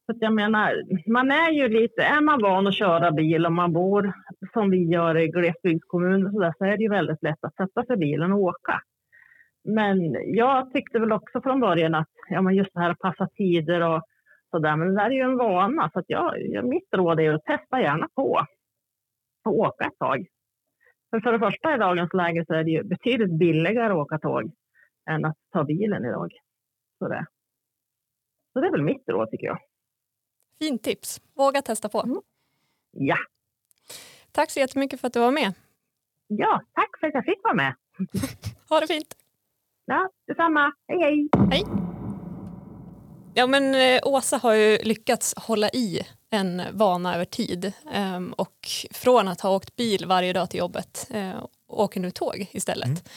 Så 0.05 0.17
jag 0.19 0.33
menar, 0.33 0.83
man 1.11 1.31
är 1.31 1.51
ju 1.51 1.67
lite, 1.67 2.01
är 2.01 2.21
man 2.21 2.41
van 2.41 2.67
att 2.67 2.73
köra 2.73 3.11
bil 3.11 3.45
och 3.45 3.51
man 3.51 3.73
bor 3.73 4.13
som 4.53 4.69
vi 4.69 4.83
gör 4.83 5.17
i 5.17 5.27
glesbygdskommuner 5.27 6.31
så, 6.31 6.39
där, 6.39 6.53
så 6.57 6.65
är 6.65 6.77
det 6.77 6.83
ju 6.83 6.89
väldigt 6.89 7.23
lätt 7.23 7.43
att 7.43 7.55
sätta 7.55 7.83
sig 7.85 7.95
i 7.95 7.99
bilen 7.99 8.33
och 8.33 8.39
åka. 8.39 8.81
Men 9.67 10.13
jag 10.35 10.73
tyckte 10.73 10.99
väl 10.99 11.11
också 11.11 11.41
från 11.41 11.59
början 11.59 11.95
att 11.95 12.09
ja, 12.29 12.41
men 12.41 12.55
just 12.55 12.73
det 12.73 12.79
här 12.79 12.89
att 12.89 12.99
passa 12.99 13.27
tider 13.27 13.81
och 13.81 14.01
sådär, 14.51 14.75
men 14.75 14.87
det 14.87 14.95
där 14.95 15.05
är 15.05 15.11
ju 15.15 15.21
en 15.21 15.37
vana. 15.37 15.89
Så 15.93 15.99
att 15.99 16.05
jag, 16.07 16.33
mitt 16.65 16.87
råd 16.93 17.19
är 17.19 17.33
att 17.33 17.43
testa 17.43 17.81
gärna 17.81 18.09
på 18.15 18.45
och 19.45 19.59
åka 19.59 19.85
ett 19.85 19.97
tag. 19.99 20.25
För, 21.09 21.19
för 21.19 21.31
det 21.31 21.39
första 21.39 21.75
i 21.75 21.77
dagens 21.77 22.13
läge 22.13 22.45
så 22.47 22.53
är 22.53 22.63
det 22.63 22.71
ju 22.71 22.83
betydligt 22.83 23.39
billigare 23.39 23.93
att 23.93 23.97
åka 23.97 24.19
tåg 24.19 24.51
än 25.09 25.25
att 25.25 25.37
ta 25.51 25.63
bilen 25.63 26.05
idag. 26.05 26.31
Så 26.99 27.07
det, 27.07 27.25
så 28.53 28.59
det 28.61 28.67
är 28.67 28.71
väl 28.71 28.83
mitt 28.83 29.09
råd 29.09 29.31
tycker 29.31 29.47
jag. 29.47 29.59
Fint 30.59 30.83
tips. 30.83 31.21
Våga 31.35 31.61
testa 31.61 31.89
på. 31.89 32.01
Mm. 32.01 32.21
Ja, 32.91 33.17
Tack 34.31 34.51
så 34.51 34.59
jättemycket 34.59 34.99
för 35.01 35.07
att 35.07 35.13
du 35.13 35.19
var 35.19 35.31
med. 35.31 35.53
ja, 36.27 36.61
tack 36.73 36.99
för 36.99 37.07
att 37.07 37.13
jag 37.13 37.25
fick 37.25 37.43
vara 37.43 37.53
med. 37.53 37.75
Ha 38.69 38.79
det 38.79 38.87
fint. 38.87 39.15
Ja, 39.89 40.09
detsamma. 40.27 40.71
Hej, 40.87 41.29
hej! 41.51 41.63
Ja, 43.33 43.47
men 43.47 43.75
eh, 43.75 43.99
Åsa 44.03 44.37
har 44.37 44.53
ju 44.53 44.77
lyckats 44.83 45.33
hålla 45.37 45.69
i 45.69 46.01
en 46.29 46.61
vana 46.71 47.15
över 47.15 47.25
tid 47.25 47.71
Ehm, 47.93 48.33
och 48.33 48.67
från 48.91 49.27
att 49.27 49.41
ha 49.41 49.49
åkt 49.55 49.75
bil 49.75 50.05
varje 50.05 50.33
dag 50.33 50.49
till 50.49 50.59
jobbet 50.59 51.07
eh, 51.09 51.43
åker 51.67 51.99
nu 51.99 52.11
tåg 52.11 52.47
istället. 52.51 53.09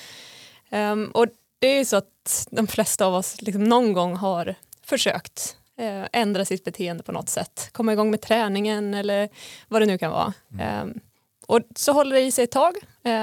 Ehm, 0.70 1.11
och 1.14 1.26
det 1.59 1.66
är 1.66 1.78
ju 1.78 1.85
så 1.85 1.96
att 1.96 2.48
de 2.50 2.66
flesta 2.66 3.06
av 3.06 3.14
oss 3.14 3.42
liksom 3.42 3.64
någon 3.64 3.92
gång 3.92 4.16
har 4.16 4.54
försökt 4.83 5.56
eh, 5.76 6.04
ändra 6.12 6.44
sitt 6.44 6.64
beteende 6.64 7.02
på 7.02 7.12
något 7.12 7.28
sätt, 7.28 7.68
komma 7.72 7.92
igång 7.92 8.11
med 8.11 8.20
träningen 8.20 8.94
eller 8.94 9.28
vad 9.68 9.83
det 9.83 9.87
nu 9.87 9.98
kan 9.98 10.11
vara. 10.11 10.33
Ehm, 10.61 11.00
och 11.46 11.61
så 11.76 11.92
håller 11.92 12.16
det 12.16 12.22
i 12.22 12.33
sig 12.33 12.44
ett 12.44 12.50
tag, 12.50 12.74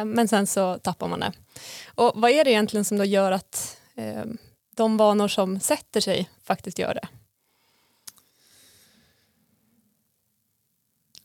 men 0.06 0.28
sen 0.28 0.48
så 0.48 0.78
tappar 0.78 1.08
man 1.08 1.20
det. 1.20 1.32
Och 1.96 2.12
vad 2.16 2.32
är 2.32 2.44
det 2.44 2.52
egentligen 2.52 2.86
som 2.86 2.98
då 2.98 3.06
gör 3.06 3.32
att 3.32 3.78
eh, 3.96 4.24
de 4.76 4.98
vanor 4.98 5.28
som 5.28 5.60
sätter 5.60 6.02
sig 6.02 6.30
faktiskt 6.44 6.80
gör 6.80 6.94
det? 6.94 7.08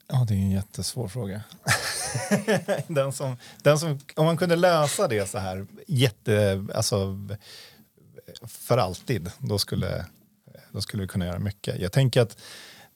Ja, 0.09 0.25
det 0.29 0.35
är 0.35 0.39
en 0.39 0.51
jättesvår 0.51 1.09
fråga. 1.09 1.43
den 2.89 3.13
som, 3.13 3.37
den 3.63 3.79
som, 3.79 4.01
om 4.17 4.27
man 4.27 4.37
kunde 4.37 4.57
lösa 4.57 5.09
det 5.09 5.31
så 5.31 5.39
här 5.39 5.67
jätte, 5.87 6.67
alltså, 6.75 7.19
för 8.47 8.79
alltid, 8.79 9.31
då 9.39 9.59
skulle, 9.59 10.07
då 10.71 10.81
skulle 10.81 11.03
vi 11.03 11.09
kunna 11.09 11.27
göra 11.27 11.39
mycket. 11.39 11.81
Jag 11.81 11.93
tänker 11.93 12.23
att 12.23 12.39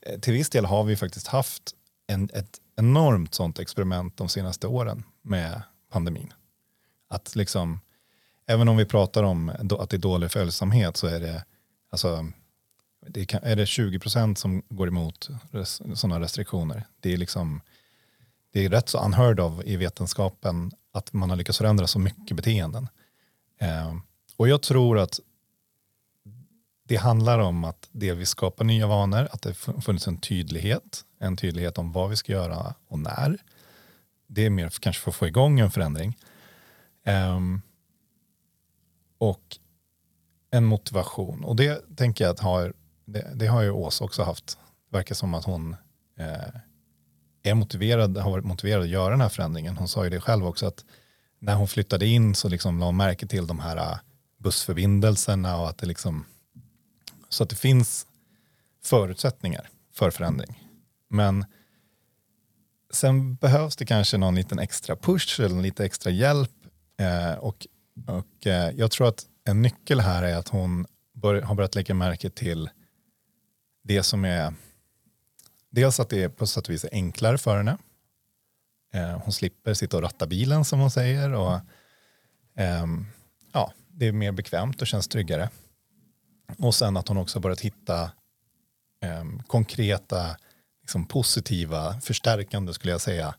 eh, 0.01 0.21
till 0.21 0.33
viss 0.33 0.51
del 0.51 0.65
har 0.65 0.85
vi 0.85 0.97
faktiskt 0.97 1.27
haft 1.27 1.63
en, 2.07 2.31
ett 2.33 2.59
enormt 2.77 3.35
sånt 3.35 3.59
experiment 3.59 4.17
de 4.17 4.29
senaste 4.29 4.67
åren 4.67 5.03
med 5.23 5.63
pandemin. 5.93 6.33
Att 7.09 7.37
liksom, 7.37 7.81
även 8.47 8.69
om 8.69 8.77
vi 8.77 8.85
pratar 8.85 9.23
om 9.23 9.49
att 9.71 9.91
det 9.91 9.97
är 9.97 9.99
dålig 9.99 10.31
följsamhet 10.31 10.97
så 10.97 11.07
är 11.07 11.21
det, 11.21 11.45
alltså, 11.91 12.27
det 13.07 13.27
kan, 13.27 13.43
är 13.43 13.57
det 13.57 13.67
20 13.67 13.99
procent 13.99 14.39
som 14.39 14.63
går 14.69 14.89
emot 14.89 15.29
res, 15.51 15.83
sådana 15.99 16.21
restriktioner. 16.21 16.87
Det 17.01 17.13
är 17.13 17.17
liksom, 17.17 17.61
det 18.53 18.65
är 18.65 18.69
rätt 18.69 18.89
så 18.89 19.05
unheard 19.05 19.41
of 19.41 19.65
i 19.65 19.77
vetenskapen 19.77 20.73
att 20.93 21.13
man 21.13 21.31
har 21.31 21.37
lyckats 21.37 21.59
förändra 21.59 21.87
så 21.87 21.99
mycket 21.99 22.37
beteenden. 22.37 22.89
Eh, 23.59 23.97
och 24.37 24.49
jag 24.49 24.63
tror 24.63 24.99
att 24.99 25.21
det 26.89 26.97
handlar 26.97 27.39
om 27.39 27.65
att 27.65 27.89
delvis 27.93 28.29
skapa 28.29 28.65
nya 28.65 28.87
vanor, 28.87 29.29
att 29.33 29.43
det 29.43 29.55
funnits 29.55 30.07
en 30.07 30.21
tydlighet, 30.21 31.05
en 31.19 31.37
tydlighet 31.37 31.79
om 31.79 31.93
vad 31.93 32.11
vi 32.11 32.17
ska 32.17 32.33
göra 32.33 32.75
och 32.89 32.99
när. 32.99 33.39
Det 34.27 34.47
är 34.47 34.51
mer 34.51 34.71
kanske 34.81 35.03
för 35.03 35.11
att 35.11 35.17
få 35.17 35.27
igång 35.27 35.61
en 35.61 35.71
förändring. 35.71 36.19
Um, 37.07 37.63
och 39.19 39.59
en 40.51 40.65
motivation. 40.65 41.45
Och 41.45 41.57
det 41.57 41.97
tänker 41.97 42.25
jag 42.25 42.33
att 42.33 42.41
har, 42.41 42.73
det, 43.05 43.33
det 43.35 43.47
har 43.47 43.63
ju 43.63 43.71
Åsa 43.71 44.05
också 44.05 44.23
haft. 44.23 44.59
Det 44.91 44.97
verkar 44.97 45.15
som 45.15 45.35
att 45.35 45.45
hon 45.45 45.77
eh, 46.19 46.61
är 47.43 47.55
motiverad, 47.55 48.17
har 48.17 48.31
varit 48.31 48.45
motiverad 48.45 48.83
att 48.83 48.89
göra 48.89 49.11
den 49.11 49.21
här 49.21 49.29
förändringen. 49.29 49.77
Hon 49.77 49.89
sa 49.89 50.05
ju 50.05 50.11
det 50.11 50.21
själv 50.21 50.47
också 50.47 50.67
att 50.67 50.85
när 51.39 51.55
hon 51.55 51.69
flyttade 51.69 52.07
in 52.07 52.35
så 52.35 52.49
liksom 52.49 52.79
la 52.79 52.87
hon 52.87 52.97
märke 52.97 53.27
till 53.27 53.47
de 53.47 53.59
här 53.59 53.77
eh, 53.77 53.99
bussförbindelserna 54.39 55.61
och 55.61 55.69
att 55.69 55.79
det 55.79 55.87
liksom 55.87 56.25
så 57.29 57.43
att 57.43 57.51
det 57.51 57.57
finns 57.57 58.07
förutsättningar 58.85 59.69
för 59.93 60.11
förändring. 60.11 60.63
Men 61.09 61.45
sen 62.91 63.35
behövs 63.35 63.77
det 63.77 63.87
kanske 63.87 64.19
någon 64.19 64.35
liten 64.35 64.59
extra 64.59 64.97
push 64.97 65.41
eller 65.41 65.63
lite 65.63 65.85
extra 65.85 66.11
hjälp. 66.11 66.51
Eh, 66.99 67.35
och 67.35 67.67
och 68.07 68.47
eh, 68.47 68.71
jag 68.77 68.91
tror 68.91 69.09
att 69.09 69.27
en 69.45 69.63
nyckel 69.63 70.01
här 70.01 70.23
är 70.23 70.37
att 70.37 70.49
hon 70.49 70.87
bör, 71.13 71.43
har 71.43 71.55
börjat 71.55 71.75
lägga 71.75 71.95
märke 71.95 72.31
till 72.31 72.71
det 73.85 74.03
som 74.03 74.25
är 74.25 74.55
dels 75.71 76.01
att 76.01 76.09
det 76.09 76.23
är 76.23 76.29
på 76.29 76.47
sätt 76.47 76.69
och 76.69 76.75
vis 76.75 76.85
är 76.85 76.89
enklare 76.93 77.39
för 77.39 77.57
henne. 77.57 77.79
Eh, 78.95 79.19
hon 79.19 79.33
slipper 79.33 79.75
sitta 79.75 79.97
och 79.97 80.03
ratta 80.03 80.27
bilen 80.27 80.65
som 80.65 80.81
hon 80.81 80.91
säger 80.91 81.33
och 81.33 81.61
ehm, 82.57 83.07
ja, 83.53 83.73
det 83.89 84.07
är 84.07 84.13
mer 84.13 84.33
bekvämt 84.33 84.81
och 84.83 84.87
känns 84.87 85.09
tryggare. 85.09 85.51
Och 86.59 86.75
sen 86.75 86.97
att 86.97 87.09
hon 87.09 87.17
också 87.17 87.41
börjat 87.41 87.61
hitta 87.61 88.11
ehm, 89.01 89.43
konkreta, 89.43 90.37
liksom 90.83 91.07
positiva, 91.07 92.01
förstärkande 92.01 92.73
skulle 92.73 92.93
jag 92.93 93.01
säga, 93.01 93.35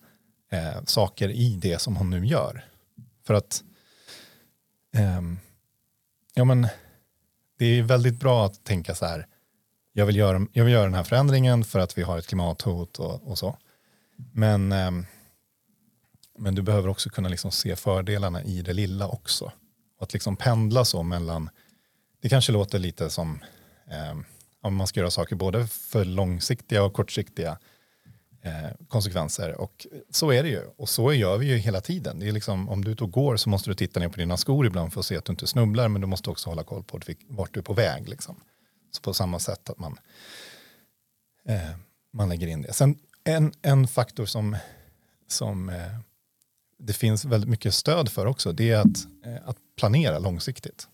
eh, 0.51 0.83
saker 0.85 1.29
i 1.29 1.59
det 1.61 1.81
som 1.81 1.95
hon 1.95 2.09
nu 2.09 2.25
gör. 2.25 2.65
För 3.27 3.33
att 3.33 3.63
ehm, 4.93 5.37
ja, 6.33 6.43
men, 6.43 6.67
det 7.57 7.65
är 7.65 7.83
väldigt 7.83 8.19
bra 8.19 8.45
att 8.45 8.63
tänka 8.63 8.95
så 8.95 9.05
här, 9.05 9.27
jag 9.93 10.05
vill 10.05 10.15
göra, 10.15 10.47
jag 10.53 10.63
vill 10.63 10.73
göra 10.73 10.83
den 10.83 10.93
här 10.93 11.03
förändringen 11.03 11.63
för 11.63 11.79
att 11.79 11.97
vi 11.97 12.01
har 12.01 12.17
ett 12.17 12.27
klimathot 12.27 12.99
och, 12.99 13.27
och 13.27 13.37
så. 13.37 13.57
Men, 14.33 14.71
ehm, 14.71 15.05
men 16.37 16.55
du 16.55 16.61
behöver 16.61 16.89
också 16.89 17.09
kunna 17.09 17.29
liksom 17.29 17.51
se 17.51 17.75
fördelarna 17.75 18.43
i 18.43 18.61
det 18.61 18.73
lilla 18.73 19.07
också. 19.07 19.51
Och 19.97 20.03
att 20.03 20.13
liksom 20.13 20.35
pendla 20.35 20.85
så 20.85 21.03
mellan, 21.03 21.49
det 22.21 22.29
kanske 22.29 22.51
låter 22.51 22.79
lite 22.79 23.09
som 23.09 23.43
eh, 23.91 24.19
om 24.61 24.75
man 24.75 24.87
ska 24.87 24.99
göra 24.99 25.11
saker 25.11 25.35
både 25.35 25.67
för 25.67 26.05
långsiktiga 26.05 26.83
och 26.83 26.93
kortsiktiga 26.93 27.57
Eh, 28.47 28.71
konsekvenser. 28.87 29.61
Och 29.61 29.87
så 30.09 30.31
är 30.31 30.43
det 30.43 30.49
ju. 30.49 30.61
Och 30.77 30.89
så 30.89 31.13
gör 31.13 31.37
vi 31.37 31.45
ju 31.47 31.57
hela 31.57 31.81
tiden. 31.81 32.19
Det 32.19 32.27
är 32.27 32.31
liksom, 32.31 32.69
om 32.69 32.83
du 32.83 32.89
är 32.89 32.93
ute 32.93 33.03
och 33.03 33.11
går 33.11 33.37
så 33.37 33.49
måste 33.49 33.69
du 33.69 33.73
titta 33.73 33.99
ner 33.99 34.09
på 34.09 34.19
dina 34.19 34.37
skor 34.37 34.65
ibland 34.65 34.93
för 34.93 34.99
att 34.99 35.05
se 35.05 35.17
att 35.17 35.25
du 35.25 35.31
inte 35.31 35.47
snubblar, 35.47 35.87
men 35.87 36.01
du 36.01 36.07
måste 36.07 36.29
också 36.29 36.49
hålla 36.49 36.63
koll 36.63 36.83
på 36.83 36.99
vart 37.27 37.53
du 37.53 37.59
är 37.59 37.63
på 37.63 37.73
väg. 37.73 38.09
Liksom. 38.09 38.35
Så 38.91 39.01
på 39.01 39.13
samma 39.13 39.39
sätt 39.39 39.69
att 39.69 39.79
man, 39.79 39.99
eh, 41.45 41.71
man 42.13 42.29
lägger 42.29 42.47
in 42.47 42.61
det. 42.61 42.73
Sen 42.73 42.99
en, 43.23 43.53
en 43.61 43.87
faktor 43.87 44.25
som, 44.25 44.57
som 45.27 45.69
eh, 45.69 45.99
det 46.77 46.93
finns 46.93 47.25
väldigt 47.25 47.49
mycket 47.49 47.73
stöd 47.73 48.09
för 48.09 48.25
också, 48.25 48.51
det 48.51 48.71
är 48.71 48.79
att, 48.79 49.25
eh, 49.25 49.49
att 49.49 49.57
planera 49.77 50.19
långsiktigt. 50.19 50.87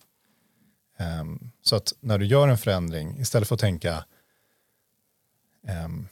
Ehm, 0.98 1.52
så 1.62 1.76
att 1.76 1.94
när 2.00 2.20
du 2.20 2.26
gör 2.26 2.48
en 2.48 2.58
förändring, 2.58 3.20
istället 3.20 3.48
för 3.48 3.56
att 3.56 3.62
tänka 3.62 4.06
ehm, 5.68 6.08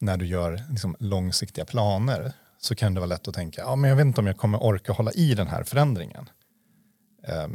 när 0.00 0.16
du 0.16 0.26
gör 0.26 0.62
liksom, 0.70 0.96
långsiktiga 0.98 1.64
planer, 1.64 2.32
så 2.58 2.74
kan 2.74 2.94
det 2.94 3.00
vara 3.00 3.08
lätt 3.08 3.28
att 3.28 3.34
tänka, 3.34 3.60
ja, 3.60 3.76
men 3.76 3.90
jag 3.90 3.96
vet 3.96 4.06
inte 4.06 4.20
om 4.20 4.26
jag 4.26 4.36
kommer 4.36 4.62
orka 4.62 4.92
hålla 4.92 5.12
i 5.12 5.34
den 5.34 5.46
här 5.46 5.62
förändringen. 5.64 6.30
Eh, 7.28 7.48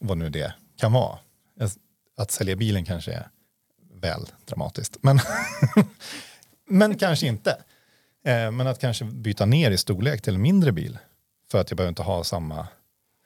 vad 0.00 0.18
nu 0.18 0.30
det 0.30 0.54
kan 0.76 0.92
vara. 0.92 1.18
Alltså, 1.60 1.78
att 2.16 2.30
sälja 2.30 2.56
bilen 2.56 2.84
kanske 2.84 3.12
är 3.12 3.28
väl 3.94 4.26
dramatiskt, 4.44 4.96
men, 5.00 5.20
men 6.68 6.98
kanske 6.98 7.26
inte. 7.26 7.50
Eh, 8.24 8.50
men 8.50 8.66
att 8.66 8.78
kanske 8.78 9.04
byta 9.04 9.46
ner 9.46 9.70
i 9.70 9.78
storlek 9.78 10.22
till 10.22 10.34
en 10.34 10.42
mindre 10.42 10.72
bil, 10.72 10.98
för 11.50 11.60
att 11.60 11.70
jag 11.70 11.76
behöver 11.76 11.88
inte 11.88 12.02
ha 12.02 12.24
samma, 12.24 12.68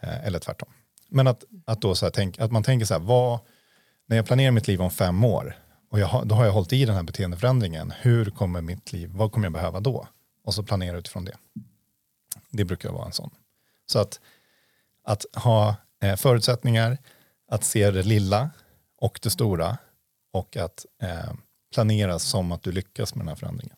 eh, 0.02 0.26
eller 0.26 0.38
tvärtom. 0.38 0.68
Men 1.08 1.26
att, 1.26 1.44
att, 1.66 1.80
då 1.80 1.94
så 1.94 2.06
här, 2.06 2.10
tänk, 2.10 2.38
att 2.38 2.52
man 2.52 2.62
tänker 2.62 2.86
så 2.86 2.94
här, 2.94 3.00
vad, 3.00 3.40
när 4.06 4.16
jag 4.16 4.26
planerar 4.26 4.50
mitt 4.50 4.68
liv 4.68 4.82
om 4.82 4.90
fem 4.90 5.24
år 5.24 5.56
och 5.94 6.00
jag 6.00 6.26
då 6.26 6.34
har 6.34 6.44
jag 6.44 6.52
hållit 6.52 6.72
i 6.72 6.84
den 6.84 6.94
här 6.94 7.02
beteendeförändringen, 7.02 7.92
hur 8.00 8.30
kommer 8.30 8.62
mitt 8.62 8.92
liv, 8.92 9.10
vad 9.12 9.32
kommer 9.32 9.46
jag 9.46 9.52
behöva 9.52 9.80
då? 9.80 10.08
Och 10.44 10.54
så 10.54 10.62
planera 10.62 10.98
utifrån 10.98 11.24
det. 11.24 11.36
Det 12.50 12.64
brukar 12.64 12.90
vara 12.90 13.06
en 13.06 13.12
sån. 13.12 13.30
Så 13.86 13.98
att, 13.98 14.20
att 15.04 15.24
ha 15.34 15.76
eh, 16.02 16.16
förutsättningar, 16.16 16.98
att 17.48 17.64
se 17.64 17.90
det 17.90 18.02
lilla 18.02 18.50
och 18.96 19.20
det 19.22 19.30
stora 19.30 19.78
och 20.32 20.56
att 20.56 20.86
eh, 21.02 21.32
planera 21.74 22.18
som 22.18 22.52
att 22.52 22.62
du 22.62 22.72
lyckas 22.72 23.14
med 23.14 23.20
den 23.20 23.28
här 23.28 23.36
förändringen. 23.36 23.76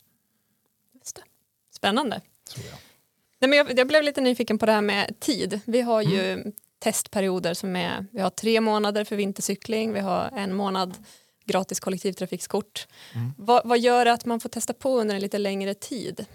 Just 0.94 1.16
det. 1.16 1.22
Spännande. 1.70 2.20
Tror 2.54 2.66
jag. 2.66 2.78
Nej, 3.38 3.48
men 3.48 3.58
jag, 3.58 3.78
jag 3.78 3.88
blev 3.88 4.02
lite 4.02 4.20
nyfiken 4.20 4.58
på 4.58 4.66
det 4.66 4.72
här 4.72 4.82
med 4.82 5.20
tid. 5.20 5.60
Vi 5.64 5.80
har 5.80 6.02
ju 6.02 6.32
mm. 6.32 6.52
testperioder 6.78 7.54
som 7.54 7.76
är, 7.76 8.06
vi 8.10 8.20
har 8.20 8.30
tre 8.30 8.60
månader 8.60 9.04
för 9.04 9.16
vintercykling, 9.16 9.92
vi 9.92 10.00
har 10.00 10.30
en 10.36 10.54
månad 10.54 10.98
gratis 11.46 11.80
kollektivtrafikskort. 11.80 12.88
Mm. 13.14 13.32
Vad, 13.38 13.68
vad 13.68 13.78
gör 13.78 14.06
att 14.06 14.24
man 14.24 14.40
får 14.40 14.48
testa 14.48 14.72
på 14.72 15.00
under 15.00 15.14
en 15.14 15.20
lite 15.20 15.38
längre 15.38 15.74
tid? 15.74 16.26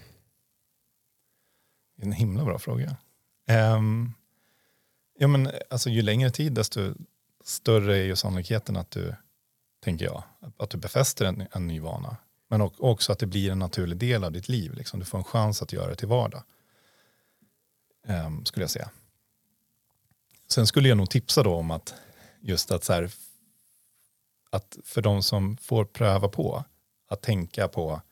En 1.96 2.12
himla 2.12 2.44
bra 2.44 2.58
fråga. 2.58 2.96
Um, 3.76 4.14
ja, 5.18 5.28
men, 5.28 5.50
alltså, 5.70 5.90
ju 5.90 6.02
längre 6.02 6.30
tid 6.30 6.52
desto 6.52 6.94
större 7.44 7.96
är 7.96 8.02
ju 8.02 8.16
sannolikheten 8.16 8.76
att 8.76 8.90
du, 8.90 9.14
tänker 9.80 10.04
jag, 10.04 10.22
att 10.56 10.70
du 10.70 10.78
befäster 10.78 11.24
en, 11.24 11.46
en 11.52 11.66
ny 11.66 11.80
vana. 11.80 12.16
Men 12.48 12.60
också 12.78 13.12
att 13.12 13.18
det 13.18 13.26
blir 13.26 13.50
en 13.50 13.58
naturlig 13.58 13.98
del 13.98 14.24
av 14.24 14.32
ditt 14.32 14.48
liv. 14.48 14.74
Liksom. 14.74 15.00
Du 15.00 15.06
får 15.06 15.18
en 15.18 15.24
chans 15.24 15.62
att 15.62 15.72
göra 15.72 15.88
det 15.88 15.96
till 15.96 16.08
vardag. 16.08 16.42
Um, 18.08 18.44
skulle 18.44 18.64
jag 18.64 18.70
säga. 18.70 18.90
sen 20.48 20.66
skulle 20.66 20.88
jag 20.88 20.98
nog 20.98 21.10
tipsa 21.10 21.42
då 21.42 21.54
om 21.54 21.70
att 21.70 21.94
just 22.40 22.70
att 22.70 22.84
så 22.84 22.92
här, 22.92 23.10
att 24.52 24.78
för 24.84 25.02
de 25.02 25.22
som 25.22 25.56
får 25.56 25.84
pröva 25.84 26.28
på 26.28 26.64
att 27.08 27.22
tänka 27.22 27.68
på 27.68 28.02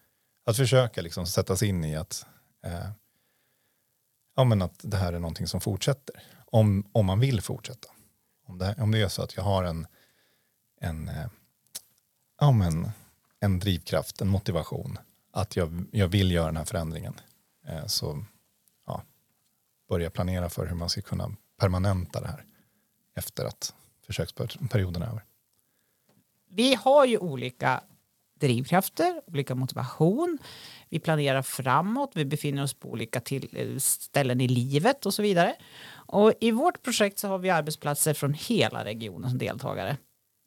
att 0.47 0.57
försöka 0.57 1.03
liksom 1.03 1.27
sätta 1.27 1.57
sig 1.57 1.69
in 1.69 1.85
i 1.85 1.97
att 1.97 2.27
eh, 2.67 2.91
ja, 4.37 4.45
men 4.45 4.63
att 4.63 4.81
det 4.83 4.97
här 4.97 5.13
är 5.13 5.19
någonting 5.19 5.47
som 5.47 5.61
fortsätter 5.61 6.23
om, 6.45 6.91
om 6.93 7.07
man 7.07 7.21
vill 7.21 7.41
fortsätta 7.41 7.89
om 8.47 8.59
det, 8.59 8.75
om 8.79 8.91
det 8.91 9.01
är 9.01 9.09
så 9.09 9.23
att 9.23 9.37
jag 9.37 9.43
har 9.43 9.65
en 9.65 9.87
en, 10.81 11.09
eh, 11.09 11.27
ja, 12.41 12.53
men, 12.53 12.91
en 13.41 13.59
drivkraft, 13.59 14.21
en 14.21 14.29
motivation 14.29 14.99
att 15.33 15.57
jag, 15.57 15.85
jag 15.93 16.09
vill 16.09 16.31
göra 16.31 16.47
den 16.47 16.57
här 16.57 16.65
förändringen 16.65 17.15
eh, 17.67 17.87
så 17.87 18.25
ja, 18.87 19.03
börja 19.89 20.11
planera 20.11 20.51
för 20.51 20.67
hur 20.67 20.75
man 20.75 20.89
ska 20.89 21.03
kunna 21.03 21.31
permanenta 21.57 22.21
det 22.21 22.29
här 22.29 22.45
efter 23.15 23.45
att 23.45 23.75
försöksperioden 24.07 25.03
är 25.03 25.07
över. 25.07 25.25
Vi 26.51 26.75
har 26.75 27.05
ju 27.05 27.19
olika 27.19 27.81
drivkrafter, 28.41 29.23
olika 29.27 29.55
motivation. 29.55 30.39
Vi 30.89 30.99
planerar 30.99 31.43
framåt, 31.43 32.11
vi 32.15 32.25
befinner 32.25 32.63
oss 32.63 32.75
på 32.75 32.91
olika 32.91 33.21
till, 33.21 33.49
eh, 33.53 33.79
ställen 33.79 34.41
i 34.41 34.49
livet 34.49 35.07
och 35.07 35.15
så 35.15 35.23
vidare. 35.23 35.55
Och 35.93 36.33
I 36.41 36.51
vårt 36.51 36.83
projekt 36.83 37.19
så 37.19 37.29
har 37.29 37.39
vi 37.39 37.51
arbetsplatser 37.51 38.15
från 38.15 38.35
hela 38.35 38.85
regionen 38.85 39.31
som 39.31 39.39
deltagare. 39.39 39.97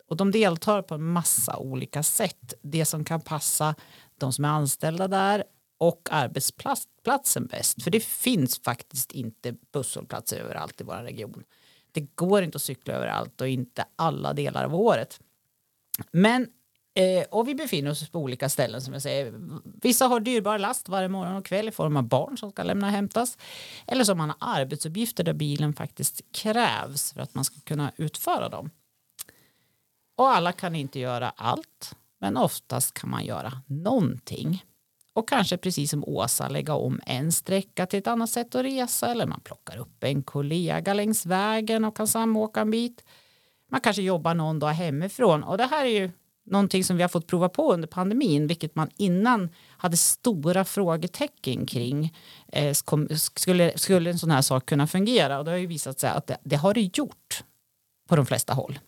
Och 0.07 0.17
de 0.17 0.31
deltar 0.31 0.81
på 0.81 0.95
en 0.95 1.03
massa 1.03 1.57
olika 1.57 2.03
sätt. 2.03 2.53
Det 2.61 2.85
som 2.85 3.05
kan 3.05 3.21
passa 3.21 3.75
de 4.17 4.33
som 4.33 4.45
är 4.45 4.49
anställda 4.49 5.07
där 5.07 5.43
och 5.77 6.09
arbetsplatsen 6.11 7.45
bäst. 7.45 7.83
För 7.83 7.91
det 7.91 8.03
finns 8.03 8.59
faktiskt 8.59 9.11
inte 9.11 9.55
busshållplatser 9.73 10.39
överallt 10.39 10.81
i 10.81 10.83
vår 10.83 10.95
region. 10.95 11.43
Det 11.91 12.15
går 12.15 12.43
inte 12.43 12.55
att 12.55 12.61
cykla 12.61 12.93
överallt 12.93 13.41
och 13.41 13.47
inte 13.47 13.85
alla 13.95 14.33
delar 14.33 14.63
av 14.63 14.75
året. 14.75 15.19
Men 16.11 16.47
eh, 16.95 17.25
och 17.31 17.47
vi 17.47 17.55
befinner 17.55 17.91
oss 17.91 18.09
på 18.09 18.19
olika 18.19 18.49
ställen 18.49 18.81
som 18.81 18.93
jag 18.93 19.01
säger. 19.01 19.33
Vissa 19.81 20.07
har 20.07 20.19
dyrbar 20.19 20.57
last 20.57 20.89
varje 20.89 21.07
morgon 21.07 21.35
och 21.35 21.45
kväll 21.45 21.67
i 21.67 21.71
form 21.71 21.97
av 21.97 22.03
barn 22.03 22.37
som 22.37 22.51
ska 22.51 22.63
lämna 22.63 22.87
och 22.87 22.93
hämtas. 22.93 23.37
Eller 23.87 24.03
som 24.03 24.17
man 24.17 24.29
har 24.29 24.37
arbetsuppgifter 24.39 25.23
där 25.23 25.33
bilen 25.33 25.73
faktiskt 25.73 26.21
krävs 26.31 27.13
för 27.13 27.21
att 27.21 27.35
man 27.35 27.45
ska 27.45 27.59
kunna 27.59 27.91
utföra 27.97 28.49
dem. 28.49 28.69
Och 30.15 30.29
alla 30.29 30.51
kan 30.51 30.75
inte 30.75 30.99
göra 30.99 31.29
allt, 31.29 31.95
men 32.19 32.37
oftast 32.37 32.93
kan 32.93 33.09
man 33.09 33.25
göra 33.25 33.61
någonting. 33.67 34.63
Och 35.13 35.29
kanske 35.29 35.57
precis 35.57 35.91
som 35.91 36.03
Åsa 36.03 36.49
lägga 36.49 36.73
om 36.75 37.01
en 37.05 37.31
sträcka 37.31 37.85
till 37.85 37.99
ett 37.99 38.07
annat 38.07 38.29
sätt 38.29 38.55
att 38.55 38.65
resa 38.65 39.11
eller 39.11 39.27
man 39.27 39.39
plockar 39.39 39.77
upp 39.77 40.03
en 40.03 40.23
kollega 40.23 40.93
längs 40.93 41.25
vägen 41.25 41.85
och 41.85 41.97
kan 41.97 42.07
samåka 42.07 42.61
en 42.61 42.71
bit. 42.71 43.03
Man 43.73 43.81
kanske 43.81 44.01
jobbar 44.01 44.33
någon 44.33 44.59
dag 44.59 44.69
hemifrån 44.69 45.43
och 45.43 45.57
det 45.57 45.65
här 45.65 45.85
är 45.85 45.89
ju 45.89 46.11
någonting 46.45 46.83
som 46.83 46.97
vi 46.97 47.01
har 47.01 47.09
fått 47.09 47.27
prova 47.27 47.49
på 47.49 47.73
under 47.73 47.87
pandemin, 47.87 48.47
vilket 48.47 48.75
man 48.75 48.89
innan 48.97 49.49
hade 49.77 49.97
stora 49.97 50.65
frågetecken 50.65 51.65
kring. 51.65 52.15
Eh, 52.47 52.73
skulle, 53.09 53.77
skulle 53.77 54.09
en 54.09 54.19
sån 54.19 54.31
här 54.31 54.41
sak 54.41 54.65
kunna 54.65 54.87
fungera? 54.87 55.39
Och 55.39 55.45
det 55.45 55.51
har 55.51 55.57
ju 55.57 55.67
visat 55.67 55.99
sig 55.99 56.09
att 56.09 56.27
det, 56.27 56.37
det 56.43 56.55
har 56.55 56.73
det 56.73 56.97
gjort 56.97 57.43
på 58.09 58.15
de 58.15 58.25
flesta 58.25 58.53
håll. 58.53 58.79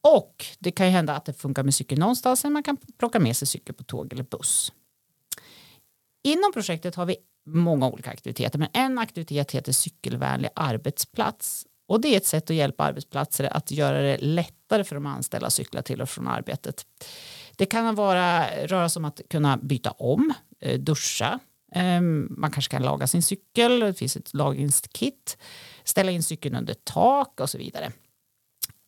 Och 0.00 0.46
det 0.58 0.70
kan 0.70 0.86
ju 0.86 0.92
hända 0.92 1.14
att 1.14 1.24
det 1.24 1.32
funkar 1.32 1.62
med 1.62 1.74
cykel 1.74 1.98
någonstans 1.98 2.44
eller 2.44 2.52
man 2.52 2.62
kan 2.62 2.76
plocka 2.76 3.20
med 3.20 3.36
sig 3.36 3.48
cykel 3.48 3.74
på 3.74 3.84
tåg 3.84 4.12
eller 4.12 4.24
buss. 4.24 4.72
Inom 6.24 6.52
projektet 6.52 6.94
har 6.94 7.06
vi 7.06 7.16
många 7.46 7.88
olika 7.88 8.10
aktiviteter 8.10 8.58
men 8.58 8.68
en 8.72 8.98
aktivitet 8.98 9.52
heter 9.52 9.72
cykelvänlig 9.72 10.50
arbetsplats 10.54 11.66
och 11.92 12.00
det 12.00 12.08
är 12.08 12.16
ett 12.16 12.26
sätt 12.26 12.50
att 12.50 12.56
hjälpa 12.56 12.84
arbetsplatser 12.84 13.56
att 13.56 13.70
göra 13.70 14.02
det 14.02 14.18
lättare 14.18 14.84
för 14.84 14.94
de 14.94 15.06
anställda 15.06 15.46
att 15.46 15.52
cykla 15.52 15.82
till 15.82 16.02
och 16.02 16.08
från 16.08 16.28
arbetet. 16.28 16.86
Det 17.56 17.66
kan 17.66 17.94
vara, 17.94 18.46
röra 18.66 18.88
sig 18.88 19.00
om 19.00 19.04
att 19.04 19.20
kunna 19.30 19.56
byta 19.56 19.90
om, 19.90 20.34
eh, 20.60 20.80
duscha, 20.80 21.38
ehm, 21.72 22.26
man 22.30 22.50
kanske 22.50 22.70
kan 22.70 22.82
laga 22.82 23.06
sin 23.06 23.22
cykel, 23.22 23.80
det 23.80 23.94
finns 23.94 24.16
ett 24.16 24.34
lagringskit, 24.34 25.36
ställa 25.84 26.10
in 26.10 26.22
cykeln 26.22 26.56
under 26.56 26.74
tak 26.74 27.40
och 27.40 27.50
så 27.50 27.58
vidare. 27.58 27.92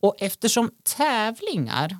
Och 0.02 0.16
eftersom 0.18 0.70
tävlingar 0.96 1.98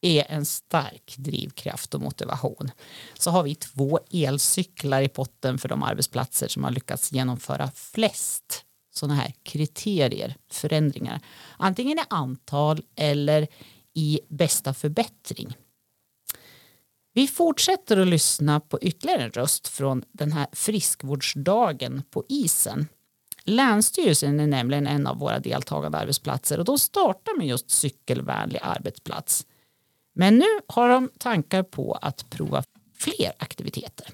är 0.00 0.24
en 0.28 0.46
stark 0.46 1.14
drivkraft 1.16 1.94
och 1.94 2.00
motivation 2.00 2.70
så 3.18 3.30
har 3.30 3.42
vi 3.42 3.54
två 3.54 4.00
elcyklar 4.10 5.02
i 5.02 5.08
potten 5.08 5.58
för 5.58 5.68
de 5.68 5.82
arbetsplatser 5.82 6.48
som 6.48 6.64
har 6.64 6.70
lyckats 6.70 7.12
genomföra 7.12 7.70
flest 7.74 8.64
sådana 8.90 9.14
här 9.14 9.34
kriterier, 9.42 10.36
förändringar. 10.50 11.20
Antingen 11.58 11.98
i 11.98 12.02
antal 12.10 12.82
eller 12.96 13.48
i 13.94 14.20
bästa 14.28 14.74
förbättring. 14.74 15.56
Vi 17.12 17.28
fortsätter 17.28 17.96
att 17.96 18.08
lyssna 18.08 18.60
på 18.60 18.78
ytterligare 18.82 19.22
en 19.22 19.30
röst 19.30 19.68
från 19.68 20.04
den 20.12 20.32
här 20.32 20.46
friskvårdsdagen 20.52 22.02
på 22.10 22.24
isen 22.28 22.88
Länsstyrelsen 23.44 24.40
är 24.40 24.46
nämligen 24.46 24.86
en 24.86 25.06
av 25.06 25.18
våra 25.18 25.38
deltagande 25.38 25.98
arbetsplatser 25.98 26.58
och 26.58 26.64
de 26.64 26.78
startar 26.78 27.38
med 27.38 27.46
just 27.46 27.70
cykelvänlig 27.70 28.60
arbetsplats. 28.62 29.46
Men 30.12 30.38
nu 30.38 30.46
har 30.66 30.88
de 30.88 31.10
tankar 31.18 31.62
på 31.62 31.92
att 31.92 32.30
prova 32.30 32.62
fler 32.96 33.32
aktiviteter. 33.38 34.08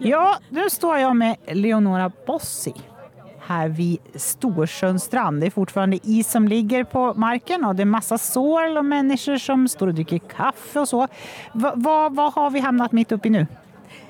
Ja, 0.00 0.36
nu 0.48 0.70
står 0.70 0.98
jag 0.98 1.16
med 1.16 1.36
Leonora 1.46 2.12
Bossi 2.26 2.74
här 3.40 3.68
vid 3.68 3.98
Storsjöns 4.14 5.04
strand. 5.04 5.40
Det 5.40 5.46
är 5.46 5.50
fortfarande 5.50 5.98
is 6.02 6.30
som 6.30 6.48
ligger 6.48 6.84
på 6.84 7.14
marken 7.14 7.64
och 7.64 7.74
det 7.74 7.82
är 7.82 7.86
massa 7.86 8.18
sorl 8.18 8.76
och 8.76 8.84
människor 8.84 9.36
som 9.36 9.68
står 9.68 9.86
och 9.86 9.94
dricker 9.94 10.18
kaffe 10.18 10.80
och 10.80 10.88
så. 10.88 11.08
Vad 11.52 12.14
va, 12.14 12.32
har 12.34 12.50
vi 12.50 12.60
hamnat 12.60 12.92
mitt 12.92 13.12
uppe 13.12 13.28
i 13.28 13.30
nu? 13.30 13.46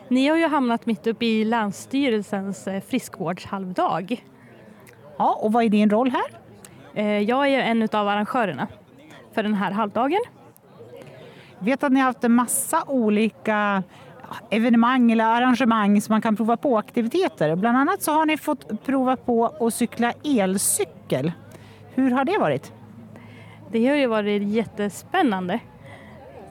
Ni 0.08 0.28
har 0.28 0.36
ju 0.36 0.48
hamnat 0.48 0.86
mitt 0.86 1.06
uppe 1.06 1.26
i 1.26 1.44
Länsstyrelsens 1.44 2.66
eh, 2.66 2.80
friskvårdshalvdag. 2.80 4.24
Ja, 5.18 5.38
och 5.42 5.52
vad 5.52 5.64
är 5.64 5.68
din 5.68 5.90
roll 5.90 6.10
här? 6.10 6.38
Eh, 6.94 7.18
jag 7.18 7.48
är 7.48 7.58
en 7.58 7.82
av 7.92 8.08
arrangörerna 8.08 8.66
för 9.34 9.42
den 9.42 9.54
här 9.54 9.70
halvdagen. 9.70 10.20
Jag 11.58 11.64
vet 11.64 11.82
att 11.82 11.92
ni 11.92 12.00
har 12.00 12.06
haft 12.06 12.24
en 12.24 12.32
massa 12.32 12.84
olika 12.86 13.82
evenemang 14.50 15.12
eller 15.12 15.24
arrangemang 15.24 16.00
som 16.00 16.12
man 16.12 16.22
kan 16.22 16.36
prova 16.36 16.56
på 16.56 16.78
aktiviteter. 16.78 17.56
Bland 17.56 17.78
annat 17.78 18.02
så 18.02 18.12
har 18.12 18.26
ni 18.26 18.36
fått 18.36 18.84
prova 18.84 19.16
på 19.16 19.46
att 19.46 19.74
cykla 19.74 20.12
elcykel. 20.24 21.32
Hur 21.94 22.10
har 22.10 22.24
det 22.24 22.38
varit? 22.38 22.72
Det 23.72 23.86
har 23.86 23.96
ju 23.96 24.06
varit 24.06 24.42
jättespännande. 24.42 25.60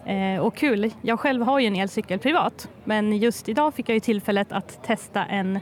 Eh, 0.05 0.39
och 0.39 0.55
kul. 0.55 0.91
Jag 1.01 1.19
själv 1.19 1.43
har 1.43 1.59
ju 1.59 1.67
en 1.67 1.75
elcykel 1.75 2.19
privat 2.19 2.69
men 2.83 3.17
just 3.17 3.49
idag 3.49 3.73
fick 3.73 3.89
jag 3.89 3.93
ju 3.93 3.99
tillfället 3.99 4.51
att 4.51 4.83
testa 4.83 5.25
en 5.25 5.59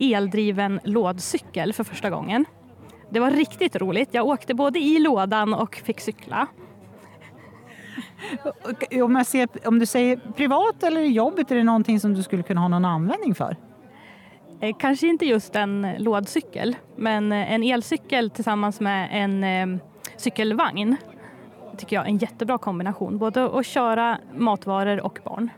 eldriven 0.00 0.80
lådcykel 0.84 1.72
för 1.72 1.84
första 1.84 2.10
gången. 2.10 2.44
Det 3.10 3.20
var 3.20 3.30
riktigt 3.30 3.76
roligt. 3.76 4.08
Jag 4.12 4.26
åkte 4.26 4.54
både 4.54 4.78
i 4.78 4.98
lådan 4.98 5.54
och 5.54 5.76
fick 5.76 6.00
cykla. 6.00 6.46
Om, 9.02 9.16
jag 9.16 9.26
ser, 9.26 9.48
om 9.64 9.78
du 9.78 9.86
säger 9.86 10.16
privat 10.36 10.82
eller 10.82 11.00
i 11.00 11.12
jobbet, 11.12 11.50
är 11.50 11.56
det 11.56 11.64
någonting 11.64 12.00
som 12.00 12.14
du 12.14 12.22
skulle 12.22 12.42
kunna 12.42 12.60
ha 12.60 12.68
någon 12.68 12.84
användning 12.84 13.34
för? 13.34 13.56
Eh, 14.60 14.76
kanske 14.78 15.06
inte 15.06 15.26
just 15.26 15.56
en 15.56 15.86
lådcykel, 15.98 16.76
men 16.96 17.32
en 17.32 17.62
elcykel 17.62 18.30
tillsammans 18.30 18.80
med 18.80 19.08
en 19.12 19.44
eh, 19.44 19.80
cykelvagn 20.16 20.96
tycker 21.76 21.96
jag 21.96 22.04
är 22.04 22.08
en 22.08 22.18
jättebra 22.18 22.58
kombination. 22.58 23.18
Både 23.18 23.58
att 23.58 23.66
köra 23.66 24.18
matvaror 24.34 25.00
och 25.00 25.18
barn. 25.24 25.50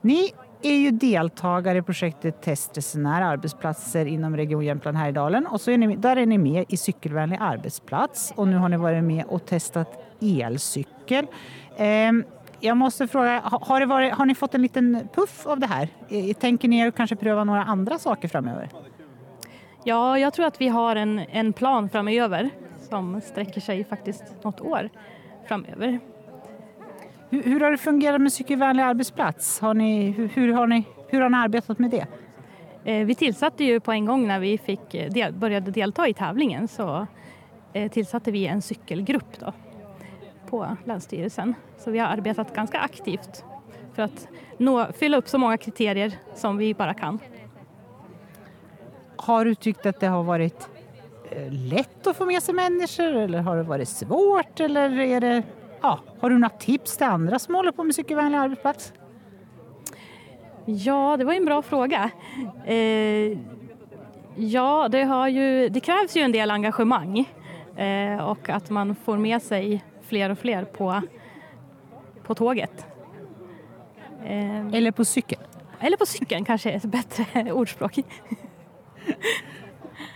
Ni 0.00 0.32
är 0.62 0.74
ju 0.74 0.90
deltagare 0.90 1.78
i 1.78 1.82
projektet 1.82 2.42
Testresenär 2.42 3.22
arbetsplatser 3.22 4.06
inom 4.06 4.36
Region 4.36 4.64
Jämtland 4.64 4.96
Härjedalen 4.96 5.46
och 5.46 5.60
så 5.60 5.70
är 5.70 5.78
ni, 5.78 5.96
där 5.96 6.16
är 6.16 6.26
ni 6.26 6.38
med 6.38 6.64
i 6.68 6.76
cykelvänlig 6.76 7.38
arbetsplats 7.40 8.32
och 8.36 8.48
nu 8.48 8.56
har 8.56 8.68
ni 8.68 8.76
varit 8.76 9.04
med 9.04 9.24
och 9.24 9.46
testat 9.46 10.04
elcykel. 10.20 10.99
Eh, 11.16 12.12
jag 12.60 12.76
måste 12.76 13.08
fråga, 13.08 13.40
har, 13.44 13.86
varit, 13.86 14.14
har, 14.14 14.26
ni 14.26 14.34
fått 14.34 14.54
en 14.54 14.62
liten 14.62 15.08
puff 15.14 15.46
av 15.46 15.60
det 15.60 15.66
här? 15.66 15.88
Tänker 16.34 16.68
ni 16.68 16.78
er 16.78 16.90
kanske 16.90 17.16
pröva 17.16 17.44
några 17.44 17.64
andra 17.64 17.98
saker 17.98 18.28
framöver? 18.28 18.68
Ja, 19.84 20.18
jag 20.18 20.34
tror 20.34 20.46
att 20.46 20.60
vi 20.60 20.68
har 20.68 20.96
en, 20.96 21.18
en 21.18 21.52
plan 21.52 21.88
framöver 21.88 22.50
som 22.88 23.20
sträcker 23.20 23.60
sig 23.60 23.84
faktiskt 23.84 24.24
något 24.44 24.60
år 24.60 24.90
framöver. 25.48 26.00
Hur, 27.30 27.42
hur 27.42 27.60
har 27.60 27.70
det 27.70 27.78
fungerat 27.78 28.20
med 28.20 28.32
cykelvänlig 28.32 28.82
arbetsplats? 28.82 29.60
Har 29.60 29.74
ni, 29.74 30.10
hur, 30.10 30.28
hur, 30.28 30.52
har 30.52 30.66
ni, 30.66 30.84
hur 31.08 31.20
har 31.20 31.30
ni 31.30 31.36
arbetat 31.36 31.78
med 31.78 31.90
det? 31.90 32.06
Eh, 32.84 33.06
vi 33.06 33.14
tillsatte 33.14 33.64
ju 33.64 33.80
på 33.80 33.92
en 33.92 34.04
gång 34.04 34.26
när 34.26 34.40
vi 34.40 34.58
fick 34.58 34.94
eh, 34.94 35.30
började 35.30 35.70
delta 35.70 36.08
i 36.08 36.14
tävlingen 36.14 36.68
så 36.68 37.06
eh, 37.72 37.90
tillsatte 37.90 38.30
vi 38.30 38.46
en 38.46 38.62
cykelgrupp 38.62 39.40
då, 39.40 39.52
på 40.50 40.76
Länsstyrelsen. 40.84 41.54
Så 41.78 41.90
vi 41.90 41.98
har 41.98 42.06
arbetat 42.06 42.54
ganska 42.54 42.78
aktivt 42.78 43.44
för 43.94 44.02
att 44.02 44.28
nå, 44.58 44.86
fylla 44.92 45.16
upp 45.16 45.28
så 45.28 45.38
många 45.38 45.56
kriterier 45.56 46.12
som 46.34 46.56
vi 46.56 46.74
bara 46.74 46.94
kan. 46.94 47.18
Har 49.16 49.44
du 49.44 49.54
tyckt 49.54 49.86
att 49.86 50.00
det 50.00 50.06
har 50.06 50.22
varit 50.22 50.68
eh, 51.30 51.52
lätt 51.52 52.06
att 52.06 52.16
få 52.16 52.24
med 52.24 52.42
sig 52.42 52.54
människor 52.54 53.16
eller 53.16 53.38
har 53.38 53.56
det 53.56 53.62
varit 53.62 53.88
svårt? 53.88 54.60
Eller 54.60 55.00
är 55.00 55.20
det, 55.20 55.42
ja, 55.82 55.98
har 56.20 56.30
du 56.30 56.38
några 56.38 56.56
tips 56.56 56.96
till 56.96 57.06
andra 57.06 57.38
som 57.38 57.54
håller 57.54 57.72
på 57.72 57.84
med 57.84 57.94
cykelvänlig 57.94 58.38
arbetsplats? 58.38 58.92
Ja, 60.64 61.16
det 61.16 61.24
var 61.24 61.32
en 61.32 61.44
bra 61.44 61.62
fråga. 61.62 62.10
Eh, 62.66 63.38
ja, 64.36 64.88
det, 64.90 65.02
har 65.02 65.28
ju, 65.28 65.68
det 65.68 65.80
krävs 65.80 66.16
ju 66.16 66.22
en 66.22 66.32
del 66.32 66.50
engagemang 66.50 67.28
eh, 67.76 68.28
och 68.28 68.48
att 68.48 68.70
man 68.70 68.94
får 68.94 69.16
med 69.16 69.42
sig 69.42 69.84
fler 70.10 70.30
och 70.30 70.38
fler 70.38 70.64
på, 70.64 71.02
på 72.22 72.34
tåget. 72.34 72.86
Eh, 74.24 74.66
Eller 74.66 74.90
på 74.90 75.04
cykel? 75.04 75.38
eller 75.82 75.96
på 75.96 76.06
cykeln 76.06 76.44
kanske 76.44 76.70
är 76.70 76.76
ett 76.76 76.84
bättre 76.84 77.52
ordspråk. 77.52 77.98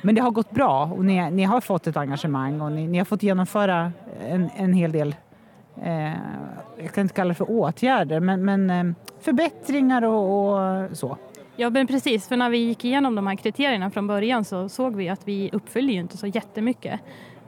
Men 0.03 0.15
det 0.15 0.21
har 0.21 0.31
gått 0.31 0.51
bra 0.51 0.85
och 0.85 1.05
ni, 1.05 1.31
ni 1.31 1.45
har 1.45 1.61
fått 1.61 1.87
ett 1.87 1.97
engagemang 1.97 2.61
och 2.61 2.73
ni, 2.73 2.87
ni 2.87 2.99
har 2.99 3.05
fått 3.05 3.23
genomföra 3.23 3.93
en, 4.29 4.51
en 4.57 4.73
hel 4.73 4.93
del, 4.93 5.15
eh, 5.83 6.13
jag 6.79 6.93
kan 6.95 7.03
inte 7.03 7.15
kalla 7.15 7.29
det 7.29 7.35
för 7.35 7.51
åtgärder, 7.51 8.21
men, 8.21 8.45
men 8.45 8.71
eh, 8.71 8.95
förbättringar 9.21 10.03
och, 10.03 10.53
och 10.91 10.97
så. 10.97 11.19
Ja, 11.57 11.71
men 11.71 11.87
precis. 11.87 12.29
För 12.29 12.37
när 12.37 12.51
vi 12.51 12.59
gick 12.59 12.85
igenom 12.85 13.15
de 13.15 13.27
här 13.27 13.37
kriterierna 13.37 13.91
från 13.91 14.07
början 14.07 14.45
så 14.45 14.69
såg 14.69 14.97
vi 14.97 15.09
att 15.09 15.29
vi 15.29 15.51
uppfyller 15.53 15.93
ju 15.93 16.01
inte 16.01 16.17
så 16.17 16.27
jättemycket. 16.27 17.01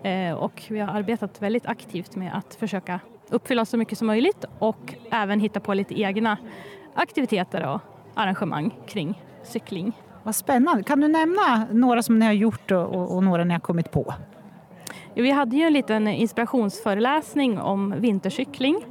Eh, 0.06 0.34
och 0.34 0.62
vi 0.68 0.80
har 0.80 0.94
arbetat 0.94 1.42
väldigt 1.42 1.66
aktivt 1.66 2.16
med 2.16 2.36
att 2.36 2.54
försöka 2.54 3.00
uppfylla 3.28 3.64
så 3.64 3.76
mycket 3.76 3.98
som 3.98 4.06
möjligt 4.06 4.44
och 4.58 4.94
även 5.10 5.40
hitta 5.40 5.60
på 5.60 5.74
lite 5.74 6.00
egna 6.00 6.38
aktiviteter 6.94 7.66
och 7.66 7.80
arrangemang 8.14 8.74
kring 8.86 9.22
cykling. 9.42 9.92
Vad 10.22 10.34
spännande. 10.34 10.82
Kan 10.82 11.00
du 11.00 11.08
nämna 11.08 11.66
några 11.72 12.02
som 12.02 12.18
ni 12.18 12.26
har 12.26 12.32
gjort 12.32 12.70
och, 12.70 13.14
och, 13.16 13.22
några 13.22 13.44
ni 13.44 13.52
har 13.52 13.60
kommit 13.60 13.90
på? 13.90 14.14
Vi 15.14 15.30
hade 15.30 15.56
ju 15.56 15.62
en 15.62 15.72
liten 15.72 16.08
inspirationsföreläsning 16.08 17.58
om 17.58 17.94
vintercykling 18.00 18.84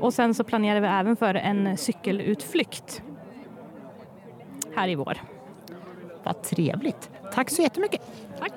och 0.00 0.14
sen 0.14 0.34
så 0.34 0.44
planerar 0.44 0.80
vi 0.80 0.86
även 0.86 1.16
för 1.16 1.34
en 1.34 1.76
cykelutflykt 1.76 3.02
här 4.76 4.88
i 4.88 4.94
vår. 4.94 5.18
Vad 6.22 6.42
trevligt. 6.42 7.10
Tack 7.32 7.50
så 7.50 7.62
jättemycket. 7.62 8.02
Tack! 8.38 8.52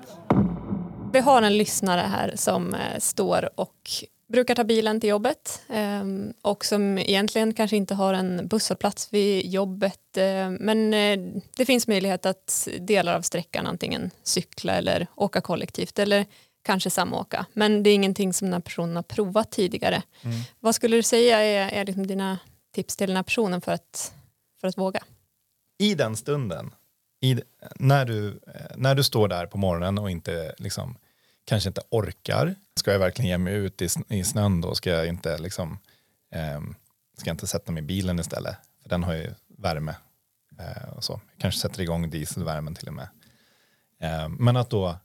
Vi 1.14 1.20
har 1.20 1.42
en 1.42 1.58
lyssnare 1.58 2.02
här 2.02 2.34
som 2.36 2.76
eh, 2.76 3.00
står 3.00 3.60
och 3.60 3.90
brukar 4.28 4.56
ta 4.56 4.64
bilen 4.64 5.00
till 5.00 5.10
jobbet 5.10 5.62
eh, 5.70 6.04
och 6.42 6.66
som 6.66 6.98
egentligen 6.98 7.54
kanske 7.54 7.78
inte 7.78 7.96
har 7.96 8.14
en 8.14 8.48
busshållplats 8.48 9.14
vid 9.14 9.46
jobbet 9.46 10.18
eh, 10.18 10.50
men 10.50 10.94
eh, 10.94 11.20
det 11.58 11.66
finns 11.66 11.88
möjlighet 11.88 12.26
att 12.26 12.68
delar 12.80 13.16
av 13.16 13.22
sträckan 13.22 13.68
antingen 13.68 14.12
cykla 14.24 14.74
eller 14.74 15.08
åka 15.16 15.42
kollektivt 15.42 16.00
eller 16.00 16.26
kanske 16.64 16.90
samåka 16.90 17.46
men 17.54 17.84
det 17.84 17.90
är 17.90 17.96
ingenting 17.96 18.34
som 18.34 18.46
den 18.46 18.54
här 18.54 18.62
personen 18.62 18.96
har 18.96 19.04
provat 19.04 19.52
tidigare. 19.52 20.04
Vad 20.60 20.76
skulle 20.76 20.96
du 20.96 21.04
säga 21.04 21.40
är, 21.40 21.70
är 21.70 21.86
liksom 21.86 22.08
dina 22.08 22.40
tips 22.76 22.96
till 22.96 23.08
den 23.08 23.16
här 23.16 23.24
personen 23.24 23.62
för 23.62 23.72
att, 23.72 24.14
för 24.62 24.68
att 24.68 24.78
våga? 24.78 25.04
I 25.80 25.96
den 25.96 26.18
stunden, 26.18 26.72
i, 27.22 27.42
när, 27.76 28.06
du, 28.06 28.28
eh, 28.28 28.76
när 28.76 28.96
du 28.96 29.04
står 29.04 29.28
där 29.28 29.46
på 29.46 29.58
morgonen 29.58 29.98
och 29.98 30.12
inte 30.12 30.56
liksom, 30.58 30.98
kanske 31.46 31.70
inte 31.70 31.82
orkar, 31.90 32.56
ska 32.76 32.92
jag 32.92 33.00
verkligen 33.00 33.30
ge 33.30 33.38
mig 33.38 33.54
ut 33.54 33.82
i, 33.82 33.88
i 34.08 34.24
snön 34.24 34.62
då? 34.62 34.76
Ska 34.76 34.90
jag 34.90 35.08
inte 35.08 35.38
liksom, 35.38 35.80
eh, 36.32 36.62
ska 37.18 37.30
jag 37.30 37.34
inte 37.34 37.48
sätta 37.48 37.72
mig 37.72 37.84
i 37.84 37.86
bilen 37.86 38.20
istället? 38.20 38.56
För 38.82 38.90
den 38.90 39.04
har 39.04 39.14
ju 39.14 39.34
värme 39.48 39.96
eh, 40.60 40.90
och 40.90 41.04
så. 41.04 41.22
Kanske 41.38 41.62
sätter 41.62 41.82
igång 41.82 42.10
dieselvärmen 42.10 42.76
till 42.76 42.88
och 42.88 42.94
med. 42.94 43.08
Eh, 44.00 44.30
men 44.30 44.58
att 44.58 44.70
då, 44.70 44.96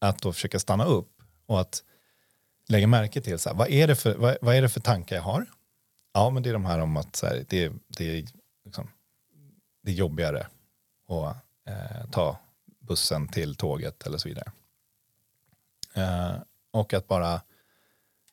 att 0.00 0.22
då 0.22 0.32
försöka 0.32 0.58
stanna 0.58 0.84
upp 0.84 1.22
och 1.46 1.60
att 1.60 1.82
lägga 2.68 2.86
märke 2.86 3.20
till 3.20 3.38
så 3.38 3.48
här, 3.48 3.56
vad, 3.56 3.68
är 3.68 3.86
det 3.86 3.96
för, 3.96 4.14
vad, 4.14 4.36
vad 4.40 4.54
är 4.54 4.62
det 4.62 4.68
för 4.68 4.80
tankar 4.80 5.16
jag 5.16 5.22
har? 5.22 5.46
Ja, 6.14 6.30
men 6.30 6.42
det 6.42 6.48
är 6.48 6.52
de 6.52 6.66
här 6.66 6.78
om 6.78 6.96
att 6.96 7.16
så 7.16 7.26
här, 7.26 7.44
det, 7.48 7.72
det, 7.86 8.18
är 8.18 8.24
liksom, 8.64 8.90
det 9.82 9.90
är 9.90 9.94
jobbigare 9.94 10.46
och 11.06 11.34
eh, 11.68 12.10
ta 12.10 12.38
bussen 12.80 13.28
till 13.28 13.54
tåget 13.54 14.06
eller 14.06 14.18
så 14.18 14.28
vidare. 14.28 14.52
Eh, 15.94 16.34
och 16.70 16.94
att 16.94 17.08
bara, 17.08 17.40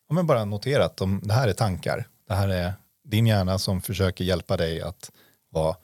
ja, 0.08 0.14
men 0.14 0.26
bara 0.26 0.44
notera 0.44 0.84
att 0.84 0.96
de, 0.96 1.20
det 1.24 1.34
här 1.34 1.48
är 1.48 1.52
tankar. 1.52 2.08
Det 2.28 2.34
här 2.34 2.48
är 2.48 2.72
din 3.02 3.26
hjärna 3.26 3.58
som 3.58 3.80
försöker 3.80 4.24
hjälpa 4.24 4.56
dig 4.56 4.82
att 4.82 5.12
vara 5.48 5.76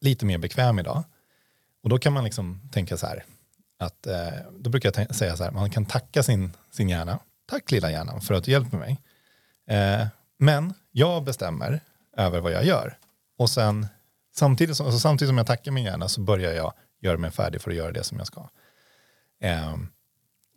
lite 0.00 0.26
mer 0.26 0.38
bekväm 0.38 0.78
idag. 0.78 1.04
Och 1.82 1.88
då 1.88 1.98
kan 1.98 2.12
man 2.12 2.24
liksom 2.24 2.60
tänka 2.72 2.96
så 2.96 3.06
här, 3.06 3.24
att, 3.78 4.06
eh, 4.06 4.32
då 4.58 4.70
brukar 4.70 4.92
jag 4.96 5.14
säga 5.14 5.36
så 5.36 5.44
här, 5.44 5.50
man 5.50 5.70
kan 5.70 5.86
tacka 5.86 6.22
sin, 6.22 6.52
sin 6.70 6.88
hjärna, 6.88 7.18
tack 7.46 7.70
lilla 7.70 7.90
hjärnan 7.90 8.20
för 8.20 8.34
att 8.34 8.44
du 8.44 8.50
hjälper 8.50 8.78
mig. 8.78 9.00
Eh, 9.66 10.06
men 10.38 10.74
jag 10.90 11.24
bestämmer 11.24 11.80
över 12.16 12.40
vad 12.40 12.52
jag 12.52 12.64
gör. 12.64 12.98
Och 13.38 13.50
sen 13.50 13.86
samtidigt 14.38 14.76
som, 14.76 14.86
alltså 14.86 15.00
samtidigt 15.00 15.28
som 15.28 15.38
jag 15.38 15.46
tackar 15.46 15.72
min 15.72 15.84
hjärna 15.84 16.08
så 16.08 16.20
börjar 16.20 16.52
jag 16.52 16.72
göra 17.00 17.18
mig 17.18 17.30
färdig 17.30 17.60
för 17.60 17.70
att 17.70 17.76
göra 17.76 17.92
det 17.92 18.04
som 18.04 18.18
jag 18.18 18.26
ska. 18.26 18.48
Eh, 19.40 19.76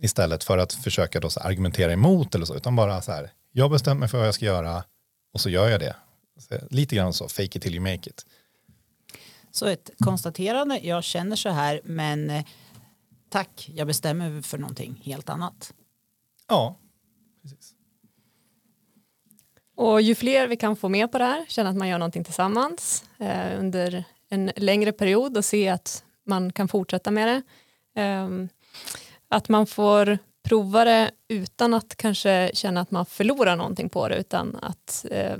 istället 0.01 0.43
för 0.43 0.57
att 0.57 0.73
försöka 0.73 1.19
då 1.19 1.29
argumentera 1.35 1.93
emot 1.93 2.35
eller 2.35 2.45
så, 2.45 2.55
utan 2.55 2.75
bara 2.75 3.01
så 3.01 3.11
här, 3.11 3.31
jag 3.51 3.71
bestämmer 3.71 3.99
mig 3.99 4.09
för 4.09 4.17
vad 4.17 4.27
jag 4.27 4.35
ska 4.35 4.45
göra 4.45 4.83
och 5.33 5.41
så 5.41 5.49
gör 5.49 5.69
jag 5.69 5.79
det. 5.79 5.95
Så, 6.39 6.59
lite 6.69 6.95
grann 6.95 7.13
så, 7.13 7.27
fake 7.27 7.57
it 7.57 7.61
till 7.61 7.75
you 7.75 7.83
make 7.83 8.09
it. 8.09 8.25
Så 9.51 9.65
ett 9.65 9.89
konstaterande, 9.99 10.79
jag 10.79 11.03
känner 11.03 11.35
så 11.35 11.49
här 11.49 11.81
men 11.83 12.29
eh, 12.29 12.45
tack, 13.29 13.69
jag 13.73 13.87
bestämmer 13.87 14.41
för 14.41 14.57
någonting 14.57 15.01
helt 15.03 15.29
annat. 15.29 15.73
Ja. 16.47 16.77
Och 19.81 20.01
ju 20.01 20.15
fler 20.15 20.47
vi 20.47 20.55
kan 20.55 20.75
få 20.75 20.89
med 20.89 21.11
på 21.11 21.17
det 21.17 21.23
här, 21.23 21.45
känna 21.47 21.69
att 21.69 21.75
man 21.75 21.87
gör 21.87 21.97
någonting 21.97 22.23
tillsammans 22.23 23.05
eh, 23.17 23.59
under 23.59 24.03
en 24.29 24.51
längre 24.55 24.91
period 24.91 25.37
och 25.37 25.45
se 25.45 25.69
att 25.69 26.03
man 26.25 26.51
kan 26.51 26.67
fortsätta 26.67 27.11
med 27.11 27.27
det. 27.27 27.41
Eh, 28.01 28.29
att 29.27 29.49
man 29.49 29.67
får 29.67 30.17
prova 30.43 30.85
det 30.85 31.11
utan 31.27 31.73
att 31.73 31.95
kanske 31.95 32.51
känna 32.53 32.81
att 32.81 32.91
man 32.91 33.05
förlorar 33.05 33.55
någonting 33.55 33.89
på 33.89 34.07
det 34.07 34.15
utan 34.15 34.55
att 34.61 35.05
eh, 35.11 35.37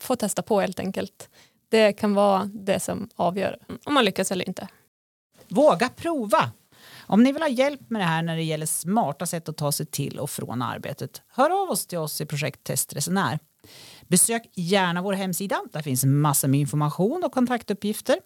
få 0.00 0.16
testa 0.16 0.42
på 0.42 0.60
helt 0.60 0.80
enkelt. 0.80 1.28
Det 1.68 1.92
kan 1.92 2.14
vara 2.14 2.44
det 2.44 2.80
som 2.80 3.08
avgör 3.16 3.58
om 3.84 3.94
man 3.94 4.04
lyckas 4.04 4.32
eller 4.32 4.48
inte. 4.48 4.68
Våga 5.48 5.88
prova! 5.88 6.50
Om 7.06 7.22
ni 7.22 7.32
vill 7.32 7.42
ha 7.42 7.48
hjälp 7.48 7.90
med 7.90 8.00
det 8.00 8.06
här 8.06 8.22
när 8.22 8.36
det 8.36 8.42
gäller 8.42 8.66
smarta 8.66 9.26
sätt 9.26 9.48
att 9.48 9.56
ta 9.56 9.72
sig 9.72 9.86
till 9.86 10.18
och 10.18 10.30
från 10.30 10.62
arbetet, 10.62 11.22
hör 11.28 11.62
av 11.62 11.70
oss 11.70 11.86
till 11.86 11.98
oss 11.98 12.20
i 12.20 12.26
projekt 12.26 12.64
Testresenär. 12.64 13.38
Besök 14.08 14.50
gärna 14.54 15.02
vår 15.02 15.12
hemsida, 15.12 15.62
där 15.72 15.82
finns 15.82 16.04
massor 16.04 16.48
med 16.48 16.60
information 16.60 17.24
och 17.24 17.32
kontaktuppgifter. 17.32 18.20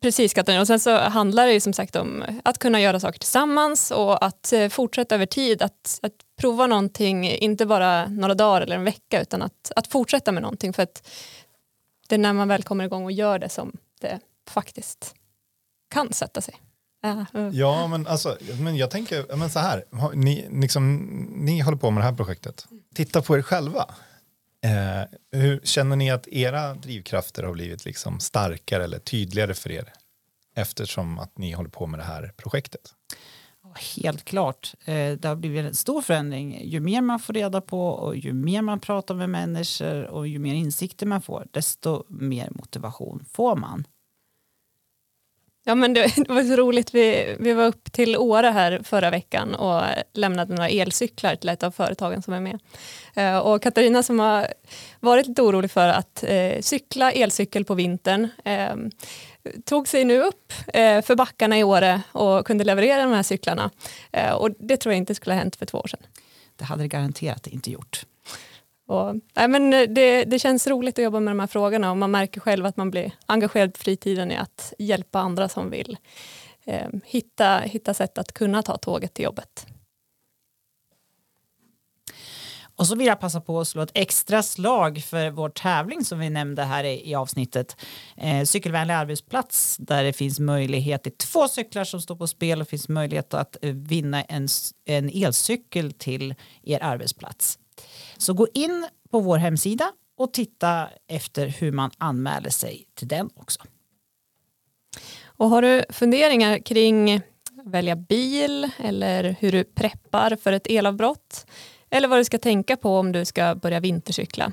Precis 0.00 0.34
Katarina, 0.34 0.60
och 0.60 0.66
sen 0.66 0.80
så 0.80 0.98
handlar 0.98 1.46
det 1.46 1.52
ju 1.52 1.60
som 1.60 1.72
sagt 1.72 1.96
om 1.96 2.24
att 2.44 2.58
kunna 2.58 2.80
göra 2.80 3.00
saker 3.00 3.18
tillsammans 3.18 3.90
och 3.90 4.24
att 4.24 4.52
eh, 4.52 4.68
fortsätta 4.68 5.14
över 5.14 5.26
tid, 5.26 5.62
att, 5.62 5.98
att 6.02 6.12
prova 6.40 6.66
någonting, 6.66 7.28
inte 7.30 7.66
bara 7.66 8.06
några 8.06 8.34
dagar 8.34 8.60
eller 8.60 8.76
en 8.76 8.84
vecka, 8.84 9.22
utan 9.22 9.42
att, 9.42 9.72
att 9.76 9.86
fortsätta 9.86 10.32
med 10.32 10.42
någonting 10.42 10.72
för 10.72 10.82
att 10.82 11.10
det 12.10 12.16
är 12.16 12.18
när 12.18 12.32
man 12.32 12.48
väl 12.48 12.62
kommer 12.62 12.84
igång 12.84 13.04
och 13.04 13.12
gör 13.12 13.38
det 13.38 13.48
som 13.48 13.76
det 14.00 14.20
faktiskt 14.48 15.14
kan 15.90 16.12
sätta 16.12 16.40
sig. 16.40 16.54
Ja, 17.02 17.26
eh. 17.34 17.48
Ja, 17.52 17.86
men, 17.86 18.06
alltså, 18.06 18.36
men 18.60 18.76
jag 18.76 18.90
tänker 18.90 19.36
men 19.36 19.50
så 19.50 19.58
här, 19.58 19.84
ni, 20.14 20.48
liksom, 20.50 20.96
ni 21.36 21.60
håller 21.60 21.78
på 21.78 21.90
med 21.90 22.02
det 22.02 22.06
här 22.06 22.16
projektet. 22.16 22.66
Titta 22.94 23.22
på 23.22 23.36
er 23.38 23.42
själva. 23.42 23.94
Eh, 24.64 25.40
hur 25.40 25.60
Känner 25.64 25.96
ni 25.96 26.10
att 26.10 26.28
era 26.28 26.74
drivkrafter 26.74 27.42
har 27.42 27.52
blivit 27.52 27.84
liksom 27.84 28.20
starkare 28.20 28.84
eller 28.84 28.98
tydligare 28.98 29.54
för 29.54 29.72
er 29.72 29.92
eftersom 30.56 31.18
att 31.18 31.38
ni 31.38 31.52
håller 31.52 31.70
på 31.70 31.86
med 31.86 32.00
det 32.00 32.04
här 32.04 32.32
projektet? 32.36 32.94
Helt 33.74 34.24
klart. 34.24 34.74
Eh, 34.84 35.12
det 35.12 35.24
har 35.24 35.36
blivit 35.36 35.66
en 35.66 35.74
stor 35.74 36.02
förändring. 36.02 36.60
Ju 36.64 36.80
mer 36.80 37.00
man 37.00 37.20
får 37.20 37.32
reda 37.32 37.60
på 37.60 37.86
och 37.86 38.16
ju 38.16 38.32
mer 38.32 38.62
man 38.62 38.80
pratar 38.80 39.14
med 39.14 39.30
människor 39.30 40.04
och 40.04 40.28
ju 40.28 40.38
mer 40.38 40.54
insikter 40.54 41.06
man 41.06 41.22
får, 41.22 41.46
desto 41.50 42.04
mer 42.08 42.48
motivation 42.50 43.24
får 43.32 43.56
man. 43.56 43.84
Ja, 45.64 45.74
men 45.74 45.94
det, 45.94 46.12
det, 46.16 46.28
var 46.28 46.42
så 46.42 46.56
roligt, 46.56 46.94
vi, 46.94 47.36
vi 47.40 47.52
var 47.52 47.66
upp 47.66 47.92
till 47.92 48.16
Åre 48.16 48.46
här 48.46 48.80
förra 48.84 49.10
veckan 49.10 49.54
och 49.54 49.82
lämnade 50.12 50.54
några 50.54 50.68
elcyklar 50.68 51.36
till 51.36 51.48
ett 51.48 51.62
av 51.62 51.70
företagen 51.70 52.22
som 52.22 52.34
är 52.34 52.40
med. 52.40 52.58
Eh, 53.14 53.38
och 53.38 53.62
Katarina 53.62 54.02
som 54.02 54.18
har 54.18 54.46
varit 55.00 55.26
lite 55.26 55.42
orolig 55.42 55.70
för 55.70 55.88
att 55.88 56.24
eh, 56.26 56.60
cykla 56.60 57.12
elcykel 57.12 57.64
på 57.64 57.74
vintern 57.74 58.28
eh, 58.44 58.74
tog 59.64 59.88
sig 59.88 60.04
nu 60.04 60.22
upp 60.22 60.52
eh, 60.74 61.02
för 61.02 61.16
backarna 61.16 61.58
i 61.58 61.64
Åre 61.64 62.02
och 62.12 62.46
kunde 62.46 62.64
leverera 62.64 63.02
de 63.02 63.12
här 63.12 63.22
cyklarna. 63.22 63.70
Eh, 64.12 64.32
och 64.32 64.50
det 64.58 64.76
tror 64.76 64.92
jag 64.92 64.98
inte 64.98 65.14
skulle 65.14 65.34
ha 65.34 65.38
hänt 65.38 65.56
för 65.56 65.66
två 65.66 65.78
år 65.78 65.86
sedan. 65.86 66.00
Det 66.56 66.64
hade 66.64 66.82
det 66.82 66.88
garanterat 66.88 67.46
inte 67.46 67.70
gjort. 67.70 68.04
Och, 68.86 69.14
nej, 69.36 69.48
men 69.48 69.70
det, 69.70 70.24
det 70.24 70.38
känns 70.38 70.66
roligt 70.66 70.98
att 70.98 71.04
jobba 71.04 71.20
med 71.20 71.30
de 71.30 71.40
här 71.40 71.46
frågorna 71.46 71.90
och 71.90 71.96
man 71.96 72.10
märker 72.10 72.40
själv 72.40 72.66
att 72.66 72.76
man 72.76 72.90
blir 72.90 73.12
engagerad 73.26 73.74
på 73.74 73.78
fritiden 73.78 74.32
i 74.32 74.36
att 74.36 74.72
hjälpa 74.78 75.18
andra 75.18 75.48
som 75.48 75.70
vill 75.70 75.98
eh, 76.64 76.88
hitta, 77.04 77.58
hitta 77.58 77.94
sätt 77.94 78.18
att 78.18 78.32
kunna 78.32 78.62
ta 78.62 78.76
tåget 78.76 79.14
till 79.14 79.24
jobbet. 79.24 79.66
Och 82.80 82.86
så 82.86 82.94
vill 82.94 83.06
jag 83.06 83.20
passa 83.20 83.40
på 83.40 83.60
att 83.60 83.68
slå 83.68 83.82
ett 83.82 83.90
extra 83.94 84.42
slag 84.42 85.02
för 85.02 85.30
vår 85.30 85.48
tävling 85.48 86.04
som 86.04 86.18
vi 86.18 86.30
nämnde 86.30 86.64
här 86.64 86.84
i, 86.84 87.10
i 87.10 87.14
avsnittet. 87.14 87.76
Eh, 88.16 88.44
cykelvänlig 88.44 88.94
arbetsplats 88.94 89.76
där 89.76 90.04
det 90.04 90.12
finns 90.12 90.40
möjlighet 90.40 91.02
till 91.02 91.16
två 91.16 91.48
cyklar 91.48 91.84
som 91.84 92.00
står 92.00 92.16
på 92.16 92.26
spel 92.26 92.60
och 92.60 92.68
finns 92.68 92.88
möjlighet 92.88 93.34
att 93.34 93.56
eh, 93.62 93.74
vinna 93.74 94.22
en, 94.22 94.48
en 94.84 95.10
elcykel 95.14 95.92
till 95.92 96.34
er 96.62 96.82
arbetsplats. 96.82 97.58
Så 98.16 98.32
gå 98.32 98.46
in 98.54 98.88
på 99.10 99.20
vår 99.20 99.36
hemsida 99.36 99.92
och 100.16 100.32
titta 100.32 100.88
efter 101.08 101.46
hur 101.46 101.72
man 101.72 101.90
anmäler 101.98 102.50
sig 102.50 102.84
till 102.94 103.08
den 103.08 103.30
också. 103.34 103.60
Och 105.24 105.48
har 105.48 105.62
du 105.62 105.84
funderingar 105.90 106.58
kring 106.58 107.20
välja 107.64 107.96
bil 107.96 108.70
eller 108.78 109.36
hur 109.40 109.52
du 109.52 109.64
preppar 109.64 110.36
för 110.36 110.52
ett 110.52 110.66
elavbrott 110.66 111.46
eller 111.90 112.08
vad 112.08 112.18
du 112.18 112.24
ska 112.24 112.38
tänka 112.38 112.76
på 112.76 112.98
om 112.98 113.12
du 113.12 113.24
ska 113.24 113.54
börja 113.54 113.80
vintercykla. 113.80 114.52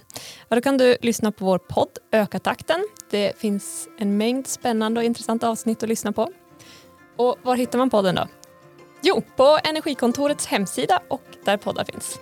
Ja, 0.50 0.56
då 0.56 0.62
kan 0.62 0.78
du 0.78 0.98
lyssna 1.02 1.32
på 1.32 1.46
vår 1.46 1.58
podd 1.58 1.98
Öka 2.12 2.40
takten. 2.40 2.88
Det 3.10 3.38
finns 3.40 3.88
en 3.98 4.18
mängd 4.18 4.48
spännande 4.48 5.00
och 5.00 5.04
intressanta 5.04 5.50
avsnitt 5.50 5.84
att 5.84 5.90
lyssna 5.90 6.12
på. 6.12 6.30
Och 7.18 7.38
var 7.44 7.56
hittar 7.56 7.80
man 7.80 7.90
podden 7.90 8.16
då? 8.16 8.28
Jo, 9.02 9.24
på 9.36 9.60
Energikontorets 9.64 10.46
hemsida 10.46 11.02
och 11.08 11.24
där 11.46 11.58
poddar 11.58 11.84
finns. 11.84 12.20